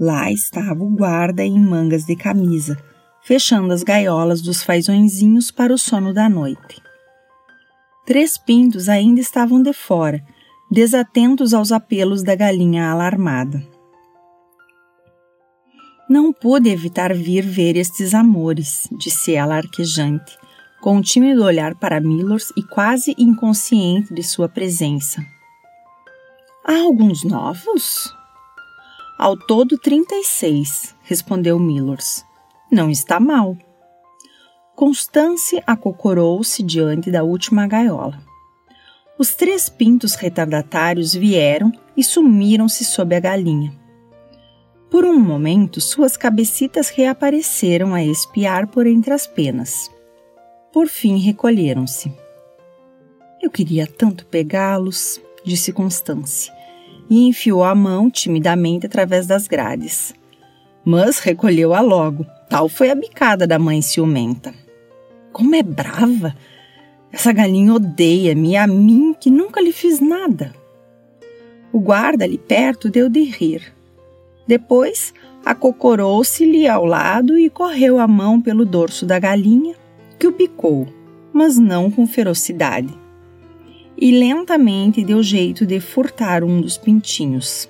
Lá 0.00 0.32
estava 0.32 0.82
o 0.82 0.88
guarda 0.88 1.44
em 1.44 1.60
mangas 1.60 2.06
de 2.06 2.16
camisa, 2.16 2.82
fechando 3.20 3.70
as 3.74 3.82
gaiolas 3.82 4.40
dos 4.40 4.62
fazõezinhos 4.62 5.50
para 5.50 5.74
o 5.74 5.78
sono 5.78 6.14
da 6.14 6.26
noite. 6.26 6.80
Três 8.06 8.38
pintos 8.38 8.88
ainda 8.88 9.20
estavam 9.20 9.62
de 9.62 9.74
fora, 9.74 10.24
desatentos 10.70 11.52
aos 11.52 11.70
apelos 11.70 12.22
da 12.22 12.34
galinha 12.34 12.90
alarmada. 12.90 13.62
Não 16.08 16.32
pude 16.32 16.70
evitar 16.70 17.12
vir 17.14 17.42
ver 17.42 17.76
estes 17.76 18.14
amores, 18.14 18.88
disse 18.98 19.34
ela 19.34 19.56
arquejante, 19.56 20.34
com 20.80 20.96
um 20.96 21.02
tímido 21.02 21.44
olhar 21.44 21.74
para 21.74 22.00
Millers 22.00 22.50
e 22.56 22.62
quase 22.62 23.14
inconsciente 23.18 24.14
de 24.14 24.22
sua 24.22 24.48
presença. 24.48 25.22
Há 26.64 26.78
alguns 26.78 27.22
novos? 27.22 28.18
Ao 29.22 29.36
todo, 29.36 29.76
36, 29.76 30.96
respondeu 31.02 31.58
Millers. 31.58 32.24
Não 32.72 32.88
está 32.88 33.20
mal. 33.20 33.54
Constance 34.74 35.62
acocorou-se 35.66 36.62
diante 36.62 37.10
da 37.10 37.22
última 37.22 37.66
gaiola. 37.66 38.18
Os 39.18 39.34
três 39.34 39.68
pintos 39.68 40.14
retardatários 40.14 41.12
vieram 41.12 41.70
e 41.94 42.02
sumiram-se 42.02 42.82
sob 42.82 43.14
a 43.14 43.20
galinha. 43.20 43.78
Por 44.90 45.04
um 45.04 45.20
momento, 45.20 45.82
suas 45.82 46.16
cabecitas 46.16 46.88
reapareceram 46.88 47.92
a 47.92 48.02
espiar 48.02 48.68
por 48.68 48.86
entre 48.86 49.12
as 49.12 49.26
penas. 49.26 49.90
Por 50.72 50.88
fim, 50.88 51.18
recolheram-se. 51.18 52.10
Eu 53.42 53.50
queria 53.50 53.86
tanto 53.86 54.24
pegá-los, 54.24 55.20
disse 55.44 55.74
Constance 55.74 56.50
e 57.10 57.26
enfiou 57.26 57.64
a 57.64 57.74
mão 57.74 58.08
timidamente 58.08 58.86
através 58.86 59.26
das 59.26 59.48
grades. 59.48 60.14
Mas 60.84 61.18
recolheu-a 61.18 61.80
logo, 61.80 62.24
tal 62.48 62.68
foi 62.68 62.88
a 62.88 62.94
bicada 62.94 63.48
da 63.48 63.58
mãe 63.58 63.82
ciumenta. 63.82 64.54
Como 65.32 65.56
é 65.56 65.62
brava! 65.62 66.34
Essa 67.12 67.32
galinha 67.32 67.74
odeia-me 67.74 68.56
a 68.56 68.68
mim 68.68 69.12
que 69.18 69.28
nunca 69.28 69.60
lhe 69.60 69.72
fiz 69.72 69.98
nada. 69.98 70.54
O 71.72 71.80
guarda 71.80 72.24
ali 72.24 72.38
perto 72.38 72.88
deu 72.88 73.08
de 73.08 73.24
rir. 73.24 73.74
Depois 74.46 75.12
acocorou-se-lhe 75.44 76.68
ao 76.68 76.84
lado 76.84 77.36
e 77.36 77.50
correu 77.50 77.98
a 77.98 78.06
mão 78.06 78.40
pelo 78.40 78.64
dorso 78.64 79.04
da 79.04 79.18
galinha, 79.18 79.74
que 80.18 80.28
o 80.28 80.32
picou, 80.32 80.86
mas 81.32 81.58
não 81.58 81.90
com 81.90 82.06
ferocidade 82.06 82.99
e 84.00 84.10
lentamente 84.10 85.04
deu 85.04 85.22
jeito 85.22 85.66
de 85.66 85.78
furtar 85.78 86.42
um 86.42 86.60
dos 86.60 86.78
pintinhos. 86.78 87.68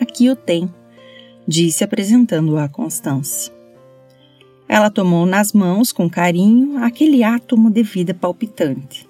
Aqui 0.00 0.28
o 0.28 0.34
tem, 0.34 0.68
disse 1.46 1.84
apresentando-o 1.84 2.58
a 2.58 2.68
Constance. 2.68 3.52
Ela 4.68 4.90
tomou 4.90 5.24
nas 5.24 5.52
mãos 5.52 5.92
com 5.92 6.10
carinho 6.10 6.82
aquele 6.82 7.22
átomo 7.22 7.70
de 7.70 7.82
vida 7.82 8.12
palpitante. 8.12 9.08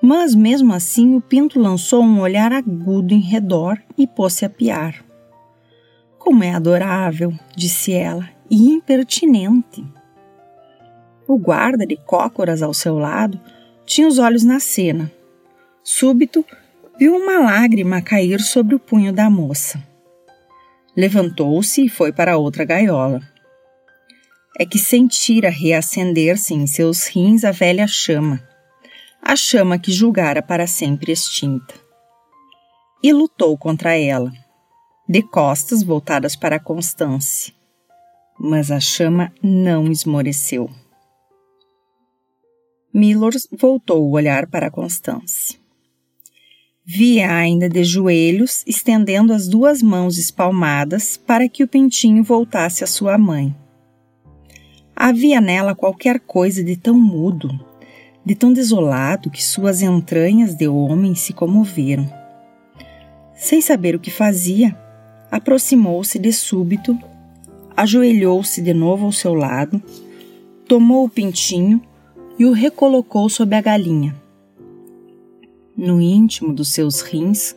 Mas 0.00 0.34
mesmo 0.34 0.72
assim 0.72 1.16
o 1.16 1.20
pinto 1.20 1.58
lançou 1.58 2.02
um 2.02 2.20
olhar 2.20 2.52
agudo 2.52 3.12
em 3.12 3.20
redor 3.20 3.80
e 3.98 4.06
pôs-se 4.06 4.44
a 4.44 4.50
piar. 4.50 5.04
Como 6.18 6.44
é 6.44 6.54
adorável, 6.54 7.32
disse 7.56 7.92
ela, 7.92 8.28
e 8.50 8.68
impertinente. 8.68 9.84
O 11.26 11.38
guarda 11.38 11.86
de 11.86 11.96
cócoras 11.96 12.62
ao 12.62 12.74
seu 12.74 12.98
lado 12.98 13.40
tinha 13.86 14.08
os 14.08 14.18
olhos 14.18 14.44
na 14.44 14.60
cena. 14.60 15.10
Súbito, 15.82 16.44
viu 16.98 17.16
uma 17.16 17.38
lágrima 17.38 18.00
cair 18.02 18.40
sobre 18.40 18.74
o 18.74 18.80
punho 18.80 19.12
da 19.12 19.28
moça. 19.28 19.82
Levantou-se 20.96 21.84
e 21.84 21.88
foi 21.88 22.12
para 22.12 22.36
outra 22.36 22.64
gaiola. 22.64 23.20
É 24.58 24.64
que 24.64 24.78
sentira 24.78 25.50
reacender-se 25.50 26.54
em 26.54 26.66
seus 26.66 27.06
rins 27.06 27.44
a 27.44 27.50
velha 27.50 27.86
chama 27.86 28.40
a 29.26 29.36
chama 29.36 29.78
que 29.78 29.90
julgara 29.90 30.42
para 30.42 30.66
sempre 30.66 31.10
extinta. 31.10 31.74
E 33.02 33.10
lutou 33.10 33.56
contra 33.56 33.96
ela, 33.96 34.30
de 35.08 35.22
costas 35.22 35.82
voltadas 35.82 36.36
para 36.36 36.60
Constance. 36.60 37.54
Mas 38.38 38.70
a 38.70 38.78
chama 38.78 39.32
não 39.42 39.90
esmoreceu. 39.90 40.68
Milors 42.96 43.48
voltou 43.50 44.06
o 44.06 44.12
olhar 44.12 44.46
para 44.46 44.70
Constance. 44.70 45.58
Via 46.86 47.34
ainda 47.34 47.68
de 47.68 47.82
joelhos, 47.82 48.62
estendendo 48.68 49.32
as 49.32 49.48
duas 49.48 49.82
mãos 49.82 50.16
espalmadas 50.16 51.16
para 51.16 51.48
que 51.48 51.64
o 51.64 51.66
pintinho 51.66 52.22
voltasse 52.22 52.84
à 52.84 52.86
sua 52.86 53.18
mãe. 53.18 53.52
Havia 54.94 55.40
nela 55.40 55.74
qualquer 55.74 56.20
coisa 56.20 56.62
de 56.62 56.76
tão 56.76 56.96
mudo, 56.96 57.50
de 58.24 58.36
tão 58.36 58.52
desolado 58.52 59.28
que 59.28 59.42
suas 59.42 59.82
entranhas 59.82 60.54
de 60.54 60.68
homem 60.68 61.16
se 61.16 61.32
comoveram. 61.32 62.08
Sem 63.34 63.60
saber 63.60 63.96
o 63.96 64.00
que 64.00 64.10
fazia, 64.12 64.72
aproximou-se 65.32 66.16
de 66.16 66.32
súbito, 66.32 66.96
ajoelhou-se 67.76 68.62
de 68.62 68.72
novo 68.72 69.06
ao 69.06 69.12
seu 69.12 69.34
lado, 69.34 69.82
tomou 70.68 71.06
o 71.06 71.10
pintinho 71.10 71.82
e 72.38 72.44
o 72.46 72.52
recolocou 72.52 73.28
sob 73.28 73.54
a 73.54 73.60
galinha. 73.60 74.14
No 75.76 76.00
íntimo 76.00 76.52
dos 76.52 76.68
seus 76.68 77.00
rins, 77.00 77.56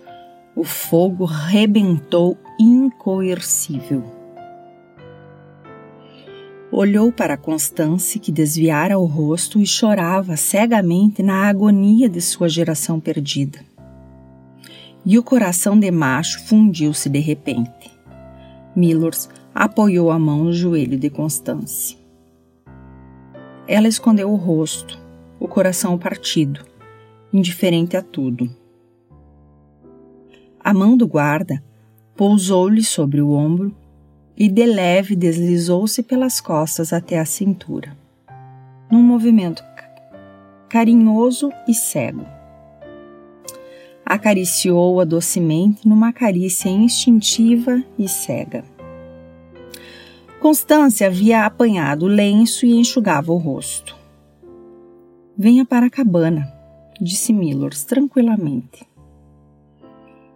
o 0.56 0.64
fogo 0.64 1.26
rebentou 1.26 2.38
incoercível. 2.60 4.04
Olhou 6.72 7.12
para 7.12 7.38
Constance, 7.38 8.20
que 8.20 8.32
desviara 8.32 9.00
o 9.00 9.06
rosto 9.06 9.60
e 9.60 9.66
chorava 9.66 10.36
cegamente 10.36 11.24
na 11.24 11.48
agonia 11.48 12.10
de 12.10 12.20
sua 12.20 12.50
geração 12.50 13.00
perdida. 13.00 13.60
E 15.06 15.18
o 15.18 15.24
coração 15.24 15.80
de 15.80 15.90
macho 15.90 16.46
fundiu-se 16.46 17.10
de 17.10 17.20
repente. 17.20 17.92
Milors 18.76 19.30
apoiou 19.56 20.12
a 20.12 20.20
mão 20.20 20.44
no 20.44 20.54
joelho 20.54 21.00
de 21.00 21.10
Constance. 21.10 21.98
Ela 23.68 23.88
escondeu 23.88 24.32
o 24.32 24.36
rosto, 24.36 24.98
o 25.40 25.48
coração 25.48 25.98
partido, 25.98 26.66
indiferente 27.34 27.98
a 27.98 28.02
tudo. 28.02 28.50
A 30.60 30.74
mão 30.74 30.96
do 30.96 31.06
guarda 31.06 31.62
pousou-lhe 32.16 32.82
sobre 32.82 33.22
o 33.22 33.32
ombro 33.32 33.76
e 34.38 34.48
de 34.48 34.66
leve 34.66 35.16
deslizou-se 35.16 36.02
pelas 36.02 36.40
costas 36.40 36.94
até 36.94 37.20
a 37.20 37.26
cintura, 37.26 37.98
num 38.90 39.02
movimento 39.02 39.62
carinhoso 40.70 41.50
e 41.68 41.74
cego. 41.74 42.26
Acariciou-a 44.06 45.04
docemente 45.04 45.88
numa 45.88 46.14
carícia 46.14 46.70
instintiva 46.70 47.84
e 47.98 48.08
cega. 48.08 48.64
Constância 50.40 51.08
havia 51.08 51.46
apanhado 51.46 52.06
o 52.06 52.08
lenço 52.08 52.66
e 52.66 52.72
enxugava 52.76 53.32
o 53.32 53.38
rosto. 53.38 53.98
Venha 55.36 55.66
para 55.66 55.88
a 55.88 55.90
cabana, 55.90 56.48
disse 57.02 57.34
Milors 57.34 57.84
tranquilamente. 57.84 58.88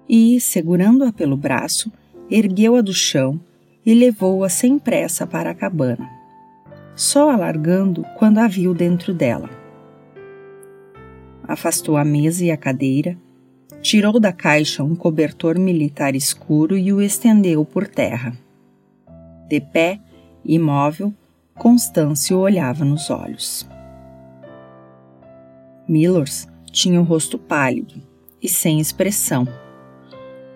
E, 0.10 0.42
segurando-a 0.42 1.14
pelo 1.14 1.38
braço, 1.38 1.92
ergueu-a 2.30 2.82
do 2.82 2.94
chão 2.94 3.40
e 3.86 3.94
levou-a 3.94 4.50
sem 4.50 4.80
pressa 4.80 5.28
para 5.28 5.52
a 5.52 5.56
cabana, 5.56 6.10
só 6.96 7.30
alargando 7.30 8.04
quando 8.18 8.40
a 8.40 8.48
viu 8.48 8.74
dentro 8.74 9.14
dela. 9.14 9.50
Afastou 11.44 11.96
a 11.96 12.04
mesa 12.04 12.44
e 12.44 12.50
a 12.50 12.58
cadeira, 12.58 13.16
tirou 13.84 14.20
da 14.20 14.34
caixa 14.34 14.84
um 14.84 14.96
cobertor 14.96 15.60
militar 15.60 16.16
escuro 16.16 16.76
e 16.76 16.92
o 16.92 17.02
estendeu 17.02 17.64
por 17.64 17.88
terra. 17.88 18.36
De 19.52 19.60
pé, 19.60 20.00
imóvel, 20.46 21.14
Constâncio 21.56 22.40
olhava 22.40 22.86
nos 22.86 23.10
olhos. 23.10 23.68
Millers 25.86 26.48
tinha 26.72 27.02
o 27.02 27.04
rosto 27.04 27.38
pálido 27.38 28.02
e 28.42 28.48
sem 28.48 28.80
expressão 28.80 29.46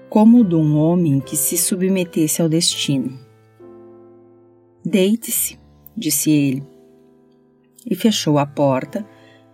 como 0.10 0.40
o 0.40 0.44
de 0.46 0.56
um 0.56 0.78
homem 0.78 1.20
que 1.20 1.36
se 1.36 1.58
submetesse 1.58 2.42
ao 2.42 2.48
destino. 2.48 3.20
Deite-se, 4.86 5.60
disse 5.98 6.32
ele, 6.32 6.64
e 7.86 7.96
fechou 7.96 8.38
a 8.38 8.46
porta, 8.46 9.06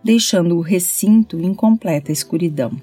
deixando 0.03 0.55
o 0.55 0.61
recinto 0.61 1.39
em 1.39 1.51
completa 1.51 2.11
escuridão. 2.11 2.79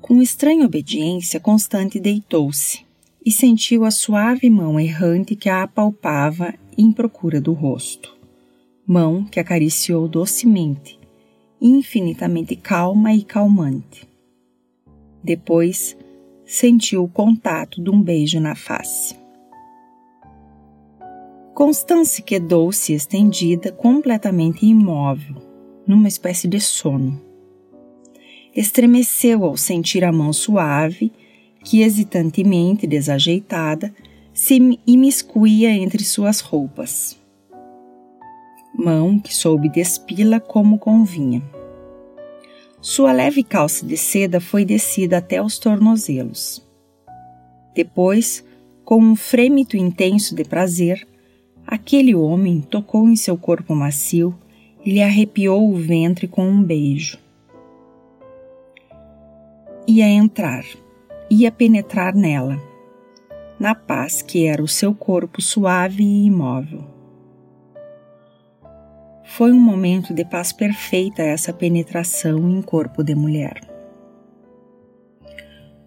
Com 0.00 0.22
estranha 0.22 0.64
obediência, 0.64 1.38
Constante 1.38 2.00
deitou-se 2.00 2.85
e 3.26 3.32
sentiu 3.32 3.84
a 3.84 3.90
suave 3.90 4.48
mão 4.48 4.78
errante 4.78 5.34
que 5.34 5.48
a 5.48 5.64
apalpava 5.64 6.54
em 6.78 6.92
procura 6.92 7.40
do 7.40 7.52
rosto. 7.52 8.16
Mão 8.86 9.24
que 9.24 9.40
acariciou 9.40 10.06
docemente, 10.06 10.96
infinitamente 11.60 12.54
calma 12.54 13.12
e 13.12 13.24
calmante. 13.24 14.08
Depois, 15.24 15.96
sentiu 16.44 17.02
o 17.02 17.08
contato 17.08 17.82
de 17.82 17.90
um 17.90 18.00
beijo 18.00 18.38
na 18.38 18.54
face. 18.54 19.16
Constance 21.52 22.22
quedou-se 22.22 22.92
estendida, 22.92 23.72
completamente 23.72 24.64
imóvel, 24.64 25.34
numa 25.84 26.06
espécie 26.06 26.46
de 26.46 26.60
sono. 26.60 27.20
Estremeceu 28.54 29.44
ao 29.44 29.56
sentir 29.56 30.04
a 30.04 30.12
mão 30.12 30.32
suave, 30.32 31.10
que 31.66 31.82
hesitantemente 31.82 32.86
desajeitada, 32.86 33.92
se 34.32 34.56
imiscuía 34.86 35.70
entre 35.70 36.04
suas 36.04 36.38
roupas. 36.38 37.18
Mão 38.72 39.18
que 39.18 39.34
soube 39.34 39.68
despila 39.68 40.38
como 40.38 40.78
convinha. 40.78 41.42
Sua 42.80 43.10
leve 43.10 43.42
calça 43.42 43.84
de 43.84 43.96
seda 43.96 44.40
foi 44.40 44.64
descida 44.64 45.18
até 45.18 45.42
os 45.42 45.58
tornozelos. 45.58 46.64
Depois, 47.74 48.44
com 48.84 49.02
um 49.02 49.16
frêmito 49.16 49.76
intenso 49.76 50.36
de 50.36 50.44
prazer, 50.44 51.04
aquele 51.66 52.14
homem 52.14 52.60
tocou 52.60 53.08
em 53.08 53.16
seu 53.16 53.36
corpo 53.36 53.74
macio 53.74 54.38
e 54.84 54.92
lhe 54.92 55.02
arrepiou 55.02 55.68
o 55.68 55.74
ventre 55.74 56.28
com 56.28 56.48
um 56.48 56.62
beijo. 56.62 57.18
Ia 59.88 60.06
entrar, 60.06 60.64
ia 61.30 61.50
penetrar 61.50 62.14
nela, 62.14 62.60
na 63.58 63.74
paz 63.74 64.22
que 64.22 64.46
era 64.46 64.62
o 64.62 64.68
seu 64.68 64.94
corpo 64.94 65.42
suave 65.42 66.02
e 66.02 66.26
imóvel. 66.26 66.84
Foi 69.24 69.52
um 69.52 69.60
momento 69.60 70.14
de 70.14 70.24
paz 70.24 70.52
perfeita 70.52 71.22
essa 71.22 71.52
penetração 71.52 72.48
em 72.48 72.62
corpo 72.62 73.02
de 73.02 73.14
mulher. 73.14 73.60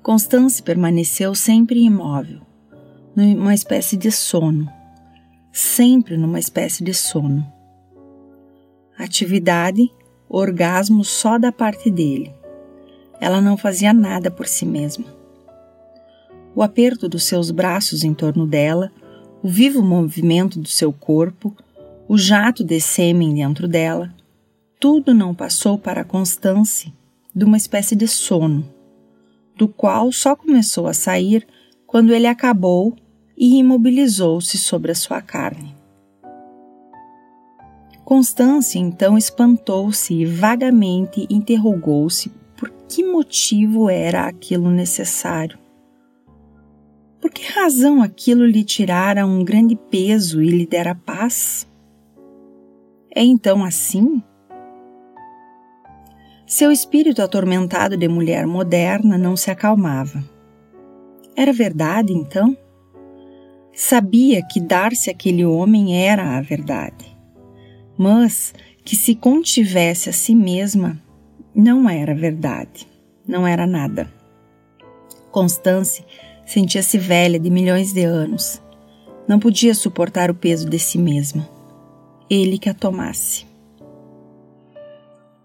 Constance 0.04 0.62
permaneceu 0.62 1.34
sempre 1.34 1.80
imóvel, 1.80 2.42
numa 3.16 3.54
espécie 3.54 3.96
de 3.96 4.12
sono, 4.12 4.68
sempre 5.52 6.18
numa 6.18 6.40
espécie 6.40 6.84
de 6.84 6.94
sono. 6.94 7.46
Atividade, 8.98 9.90
orgasmo 10.28 11.04
só 11.04 11.38
da 11.38 11.52
parte 11.52 11.90
dele. 11.90 12.34
Ela 13.22 13.40
não 13.40 13.56
fazia 13.56 13.94
nada 13.94 14.30
por 14.30 14.48
si 14.48 14.66
mesma. 14.66 15.19
O 16.56 16.64
aperto 16.64 17.08
dos 17.08 17.24
seus 17.24 17.52
braços 17.52 18.04
em 18.04 18.14
torno 18.14 18.48
dela, 18.48 18.92
o 19.42 19.48
vivo 19.48 19.82
movimento 19.82 20.60
do 20.60 20.68
seu 20.68 20.92
corpo, 20.92 21.56
o 22.08 22.18
jato 22.18 22.64
de 22.64 22.80
sêmen 22.82 23.34
dentro 23.36 23.68
dela, 23.68 24.14
tudo 24.80 25.14
não 25.14 25.36
passou 25.36 25.78
para 25.78 26.04
Constance 26.04 26.94
de 27.36 27.46
uma 27.46 27.58
espécie 27.58 27.96
de 27.96 28.08
sono, 28.08 28.68
do 29.56 29.68
qual 29.68 30.12
só 30.12 30.36
começou 30.36 30.88
a 30.88 30.94
sair 30.94 31.46
quando 31.86 32.14
ele 32.14 32.28
acabou 32.28 32.96
e 33.38 33.58
imobilizou-se 33.58 34.58
sobre 34.58 34.92
a 34.92 34.96
sua 34.96 35.22
carne. 35.22 35.76
Constância 38.04 38.80
então 38.80 39.18
espantou-se 39.18 40.14
e 40.14 40.26
vagamente 40.26 41.28
interrogou-se 41.30 42.30
por 42.58 42.72
que 42.88 43.04
motivo 43.04 43.88
era 43.90 44.28
aquilo 44.28 44.72
necessário. 44.72 45.60
Por 47.22 47.32
que 47.32 47.52
razão 47.52 48.02
aquilo 48.02 48.46
lhe 48.46 48.64
tirara 48.64 49.26
um 49.26 49.44
grande 49.44 49.76
peso 49.76 50.42
e 50.42 50.50
lhe 50.50 50.66
dera 50.66 50.96
paz? 50.96 51.68
É 53.14 53.24
então 53.24 53.64
assim? 53.64 54.24
Seu 56.48 56.72
espírito 56.72 57.22
atormentado 57.22 57.96
de 57.98 58.08
mulher 58.08 58.48
moderna 58.48 59.18
não 59.18 59.36
se 59.36 59.52
acalmava. 59.52 60.24
Era 61.36 61.54
verdade, 61.54 62.14
então? 62.14 62.58
Sabia 63.74 64.42
que 64.46 64.60
dar-se 64.60 65.10
aquele 65.10 65.46
homem 65.46 66.06
era 66.06 66.38
a 66.38 66.42
verdade, 66.42 67.18
mas 67.98 68.54
que 68.84 68.96
se 68.96 69.14
contivesse 69.14 70.10
a 70.10 70.14
si 70.14 70.34
mesma 70.34 71.02
não 71.54 71.90
era 71.90 72.16
verdade, 72.16 72.88
não 73.28 73.46
era 73.46 73.68
nada. 73.68 74.12
Constance 75.32 76.04
sentia-se 76.50 76.98
velha 76.98 77.40
de 77.40 77.48
milhões 77.52 77.94
de 77.94 78.04
anos. 78.04 78.60
Não 79.28 79.40
podia 79.40 79.76
suportar 79.76 80.32
o 80.32 80.34
peso 80.34 80.68
de 80.68 80.80
si 80.80 80.98
mesma. 80.98 81.48
Ele 82.28 82.58
que 82.58 82.68
a 82.68 82.74
tomasse. 82.74 83.46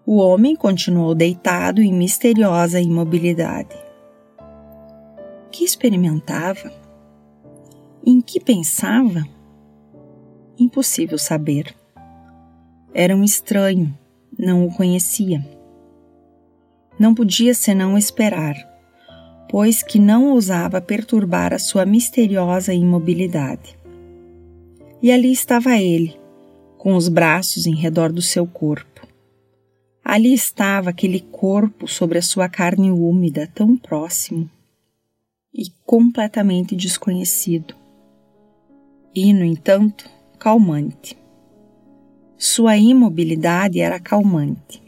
O 0.03 0.17
homem 0.17 0.55
continuou 0.55 1.13
deitado 1.13 1.79
em 1.79 1.93
misteriosa 1.93 2.81
imobilidade. 2.81 3.75
O 5.45 5.49
que 5.51 5.63
experimentava? 5.63 6.73
Em 8.03 8.19
que 8.19 8.39
pensava? 8.39 9.23
Impossível 10.57 11.19
saber. 11.19 11.75
Era 12.95 13.15
um 13.15 13.23
estranho, 13.23 13.95
não 14.35 14.65
o 14.65 14.73
conhecia. 14.73 15.45
Não 16.97 17.13
podia 17.13 17.53
senão 17.53 17.95
esperar, 17.95 18.55
pois 19.55 19.81
que 19.81 19.97
não 19.97 20.31
ousava 20.31 20.81
perturbar 20.81 21.53
a 21.53 21.59
sua 21.59 21.85
misteriosa 21.85 22.73
imobilidade. 22.73 23.79
E 25.01 25.13
ali 25.13 25.31
estava 25.31 25.77
ele, 25.77 26.19
com 26.77 26.93
os 26.93 27.07
braços 27.07 27.65
em 27.65 27.73
redor 27.73 28.11
do 28.11 28.21
seu 28.21 28.45
corpo. 28.45 29.07
Ali 30.03 30.33
estava 30.33 30.89
aquele 30.89 31.21
corpo 31.21 31.87
sobre 31.87 32.17
a 32.17 32.21
sua 32.21 32.49
carne 32.49 32.91
úmida, 32.91 33.49
tão 33.55 33.77
próximo 33.77 34.49
e 35.53 35.67
completamente 35.85 36.75
desconhecido 36.75 37.75
e, 39.15 39.31
no 39.31 39.45
entanto, 39.45 40.09
calmante. 40.37 41.17
Sua 42.37 42.75
imobilidade 42.75 43.79
era 43.79 44.01
calmante. 44.01 44.83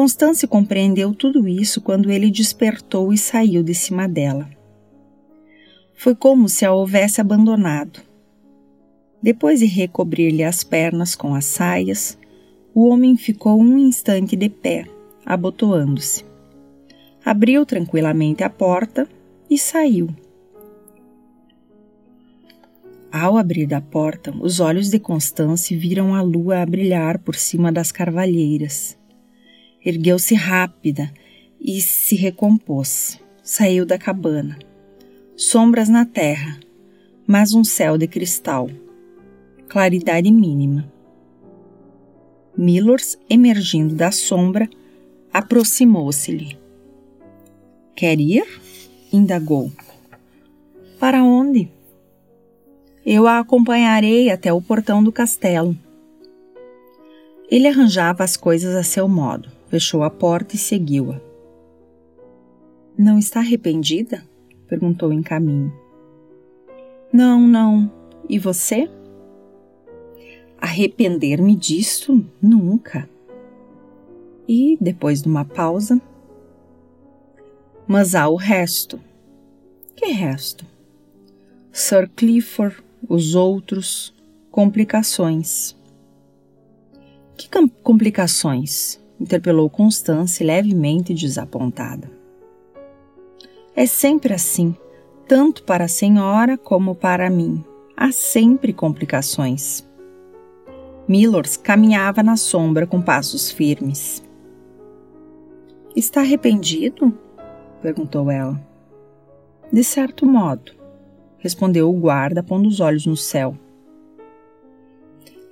Constância 0.00 0.48
compreendeu 0.48 1.14
tudo 1.14 1.46
isso 1.46 1.78
quando 1.78 2.10
ele 2.10 2.30
despertou 2.30 3.12
e 3.12 3.18
saiu 3.18 3.62
de 3.62 3.74
cima 3.74 4.08
dela. 4.08 4.48
Foi 5.94 6.14
como 6.14 6.48
se 6.48 6.64
a 6.64 6.72
houvesse 6.72 7.20
abandonado. 7.20 8.00
Depois 9.22 9.60
de 9.60 9.66
recobrir-lhe 9.66 10.42
as 10.42 10.64
pernas 10.64 11.14
com 11.14 11.34
as 11.34 11.44
saias, 11.44 12.16
o 12.74 12.88
homem 12.88 13.14
ficou 13.14 13.60
um 13.60 13.76
instante 13.76 14.34
de 14.36 14.48
pé, 14.48 14.86
abotoando-se. 15.26 16.24
Abriu 17.22 17.66
tranquilamente 17.66 18.42
a 18.42 18.48
porta 18.48 19.06
e 19.50 19.58
saiu 19.58 20.08
ao 23.12 23.36
abrir 23.36 23.74
a 23.74 23.80
porta, 23.80 24.32
os 24.40 24.60
olhos 24.60 24.88
de 24.88 24.98
Constance 25.00 25.74
viram 25.74 26.14
a 26.14 26.22
lua 26.22 26.62
a 26.62 26.64
brilhar 26.64 27.18
por 27.18 27.34
cima 27.34 27.72
das 27.72 27.90
carvalheiras. 27.90 28.99
Ergueu-se 29.84 30.34
rápida 30.34 31.10
e 31.60 31.80
se 31.80 32.14
recompôs. 32.14 33.20
Saiu 33.42 33.86
da 33.86 33.98
cabana. 33.98 34.58
Sombras 35.36 35.88
na 35.88 36.04
terra, 36.04 36.60
mas 37.26 37.54
um 37.54 37.64
céu 37.64 37.96
de 37.96 38.06
cristal. 38.06 38.68
Claridade 39.68 40.30
mínima. 40.30 40.90
Milors, 42.56 43.18
emergindo 43.28 43.94
da 43.94 44.12
sombra, 44.12 44.68
aproximou-se-lhe. 45.32 46.58
Quer 47.94 48.20
ir? 48.20 48.44
indagou. 49.12 49.72
Para 50.98 51.24
onde? 51.24 51.70
Eu 53.04 53.26
a 53.26 53.38
acompanharei 53.38 54.30
até 54.30 54.52
o 54.52 54.60
portão 54.60 55.02
do 55.02 55.10
castelo. 55.10 55.76
Ele 57.50 57.66
arranjava 57.66 58.22
as 58.22 58.36
coisas 58.36 58.74
a 58.76 58.82
seu 58.82 59.08
modo, 59.08 59.50
fechou 59.70 60.02
a 60.02 60.10
porta 60.10 60.56
e 60.56 60.58
seguiu-a. 60.58 61.18
Não 62.98 63.18
está 63.18 63.40
arrependida? 63.40 64.22
perguntou 64.66 65.12
em 65.12 65.22
caminho. 65.22 65.72
Não, 67.12 67.40
não. 67.40 67.90
E 68.28 68.38
você? 68.38 68.90
Arrepender-me 70.60 71.56
disto? 71.56 72.24
Nunca. 72.42 73.08
E, 74.46 74.76
depois 74.80 75.22
de 75.22 75.28
uma 75.28 75.44
pausa, 75.44 76.00
mas 77.86 78.14
há 78.14 78.28
o 78.28 78.36
resto. 78.36 79.00
Que 79.96 80.06
resto? 80.06 80.66
Sir 81.72 82.08
Clifford 82.10 82.82
os 83.08 83.34
outros, 83.34 84.14
complicações. 84.50 85.76
Que 87.36 87.48
complicações? 87.82 88.99
Interpelou 89.20 89.68
Constance 89.68 90.42
levemente 90.42 91.12
desapontada. 91.12 92.10
É 93.76 93.86
sempre 93.86 94.32
assim, 94.32 94.74
tanto 95.28 95.62
para 95.62 95.84
a 95.84 95.88
senhora 95.88 96.56
como 96.56 96.94
para 96.94 97.28
mim. 97.28 97.64
Há 97.96 98.10
sempre 98.10 98.72
complicações. 98.72 99.86
Millors 101.06 101.56
caminhava 101.56 102.22
na 102.22 102.36
sombra 102.36 102.86
com 102.86 103.02
passos 103.02 103.50
firmes. 103.50 104.22
Está 105.94 106.20
arrependido? 106.20 107.12
perguntou 107.82 108.30
ela. 108.30 108.60
De 109.72 109.84
certo 109.84 110.24
modo 110.24 110.80
respondeu 111.40 111.90
o 111.90 111.98
guarda, 111.98 112.42
pondo 112.42 112.68
os 112.68 112.80
olhos 112.80 113.06
no 113.06 113.16
céu. 113.16 113.56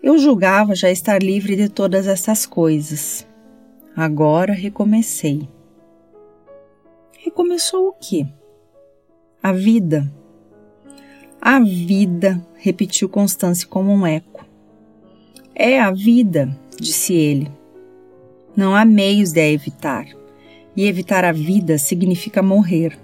Eu 0.02 0.16
julgava 0.18 0.74
já 0.74 0.90
estar 0.90 1.20
livre 1.20 1.56
de 1.56 1.68
todas 1.68 2.06
essas 2.06 2.46
coisas. 2.46 3.27
Agora 4.00 4.52
recomecei. 4.52 5.48
Recomeçou 7.18 7.88
o 7.88 7.92
quê? 7.92 8.28
A 9.42 9.50
vida. 9.50 10.08
A 11.40 11.58
vida, 11.58 12.40
repetiu 12.54 13.08
Constance 13.08 13.66
como 13.66 13.90
um 13.90 14.06
eco. 14.06 14.46
É 15.52 15.80
a 15.80 15.90
vida, 15.90 16.48
disse 16.78 17.12
ele. 17.12 17.50
Não 18.56 18.72
há 18.72 18.84
meios 18.84 19.32
de 19.32 19.40
a 19.40 19.50
evitar, 19.50 20.06
e 20.76 20.86
evitar 20.86 21.24
a 21.24 21.32
vida 21.32 21.76
significa 21.76 22.40
morrer. 22.40 22.96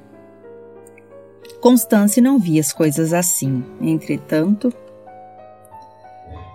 Constance 1.60 2.20
não 2.20 2.38
via 2.38 2.60
as 2.60 2.72
coisas 2.72 3.12
assim. 3.12 3.64
Entretanto, 3.80 4.72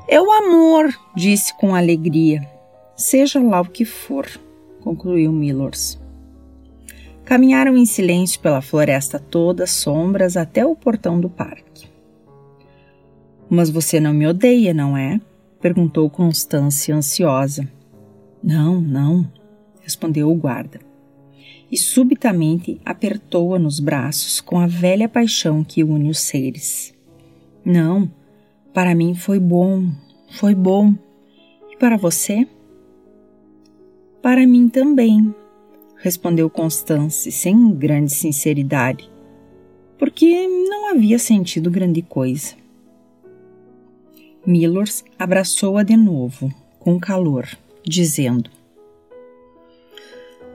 é 0.07 0.21
o 0.21 0.31
amor, 0.31 0.97
disse 1.13 1.53
com 1.57 1.75
alegria. 1.75 2.58
Seja 2.99 3.41
lá 3.41 3.61
o 3.61 3.65
que 3.65 3.85
for, 3.85 4.27
concluiu 4.81 5.31
Millors. 5.31 5.97
Caminharam 7.23 7.77
em 7.77 7.85
silêncio 7.85 8.41
pela 8.41 8.61
floresta 8.61 9.17
toda, 9.17 9.65
sombras, 9.65 10.35
até 10.35 10.65
o 10.65 10.75
portão 10.75 11.17
do 11.17 11.29
parque. 11.29 11.87
Mas 13.49 13.69
você 13.69 14.01
não 14.01 14.13
me 14.13 14.27
odeia, 14.27 14.73
não 14.73 14.97
é? 14.97 15.21
perguntou 15.61 16.09
Constância, 16.09 16.93
ansiosa. 16.93 17.65
Não, 18.43 18.81
não, 18.81 19.25
respondeu 19.81 20.29
o 20.29 20.35
guarda 20.35 20.81
e 21.71 21.77
subitamente 21.77 22.81
apertou-a 22.83 23.57
nos 23.57 23.79
braços 23.79 24.41
com 24.41 24.59
a 24.59 24.67
velha 24.67 25.07
paixão 25.07 25.63
que 25.63 25.85
une 25.85 26.09
os 26.09 26.19
seres. 26.19 26.93
Não, 27.63 28.11
para 28.73 28.93
mim 28.93 29.15
foi 29.15 29.39
bom, 29.39 29.89
foi 30.31 30.53
bom. 30.53 30.93
E 31.71 31.77
para 31.77 31.95
você? 31.95 32.45
Para 34.21 34.45
mim 34.45 34.69
também, 34.69 35.33
respondeu 35.97 36.49
Constance 36.49 37.31
sem 37.31 37.71
grande 37.71 38.11
sinceridade, 38.11 39.09
porque 39.97 40.47
não 40.47 40.89
havia 40.89 41.19
sentido 41.19 41.71
grande 41.71 42.01
coisa. 42.01 42.55
Millors 44.45 45.03
abraçou-a 45.17 45.83
de 45.83 45.95
novo, 45.95 46.53
com 46.79 46.99
calor, 46.99 47.47
dizendo: 47.83 48.49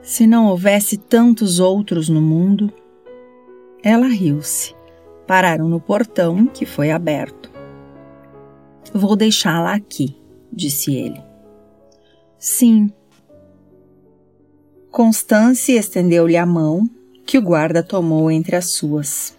se 0.04 0.26
não 0.26 0.48
houvesse 0.48 0.98
tantos 0.98 1.58
outros 1.58 2.10
no 2.10 2.20
mundo. 2.20 2.70
Ela 3.82 4.06
riu-se. 4.06 4.74
Pararam 5.26 5.66
no 5.66 5.80
portão, 5.80 6.46
que 6.46 6.66
foi 6.66 6.90
aberto. 6.90 7.50
vou 8.92 9.16
deixá-la 9.16 9.74
aqui, 9.74 10.14
disse 10.52 10.94
ele. 10.94 11.20
Sim. 12.38 12.92
Constance 14.94 15.72
estendeu-lhe 15.72 16.36
a 16.36 16.46
mão, 16.46 16.88
que 17.26 17.36
o 17.36 17.42
guarda 17.42 17.82
tomou 17.82 18.30
entre 18.30 18.54
as 18.54 18.66
suas. 18.66 19.36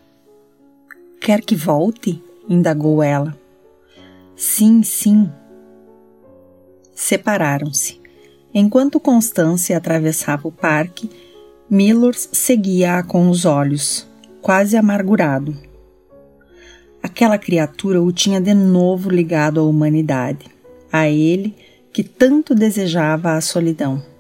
Quer 1.22 1.40
que 1.40 1.56
volte? 1.56 2.22
indagou 2.50 3.02
ela. 3.02 3.34
Sim, 4.36 4.84
sim. 4.84 5.32
Separaram-se. 6.94 8.02
Enquanto 8.54 9.00
Constância 9.00 9.78
atravessava 9.78 10.46
o 10.46 10.52
parque, 10.52 11.10
Millers 11.70 12.28
seguia-a 12.34 13.02
com 13.02 13.30
os 13.30 13.46
olhos, 13.46 14.06
quase 14.42 14.76
amargurado. 14.76 15.56
Aquela 17.02 17.38
criatura 17.38 18.04
o 18.04 18.12
tinha 18.12 18.42
de 18.42 18.54
novo 18.54 19.10
ligado 19.10 19.62
à 19.62 19.64
humanidade, 19.64 20.48
a 20.92 21.08
ele 21.08 21.56
que 21.94 22.04
tanto 22.04 22.54
desejava 22.54 23.36
a 23.36 23.40
solidão. 23.40 24.15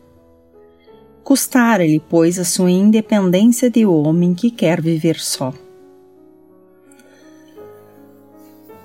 Custara-lhe, 1.25 1.99
pois, 1.99 2.37
a 2.37 2.45
sua 2.45 2.69
independência 2.69 3.67
de 3.67 3.83
homem 3.83 4.35
que 4.35 4.51
quer 4.51 4.79
viver 4.79 5.19
só. 5.19 5.51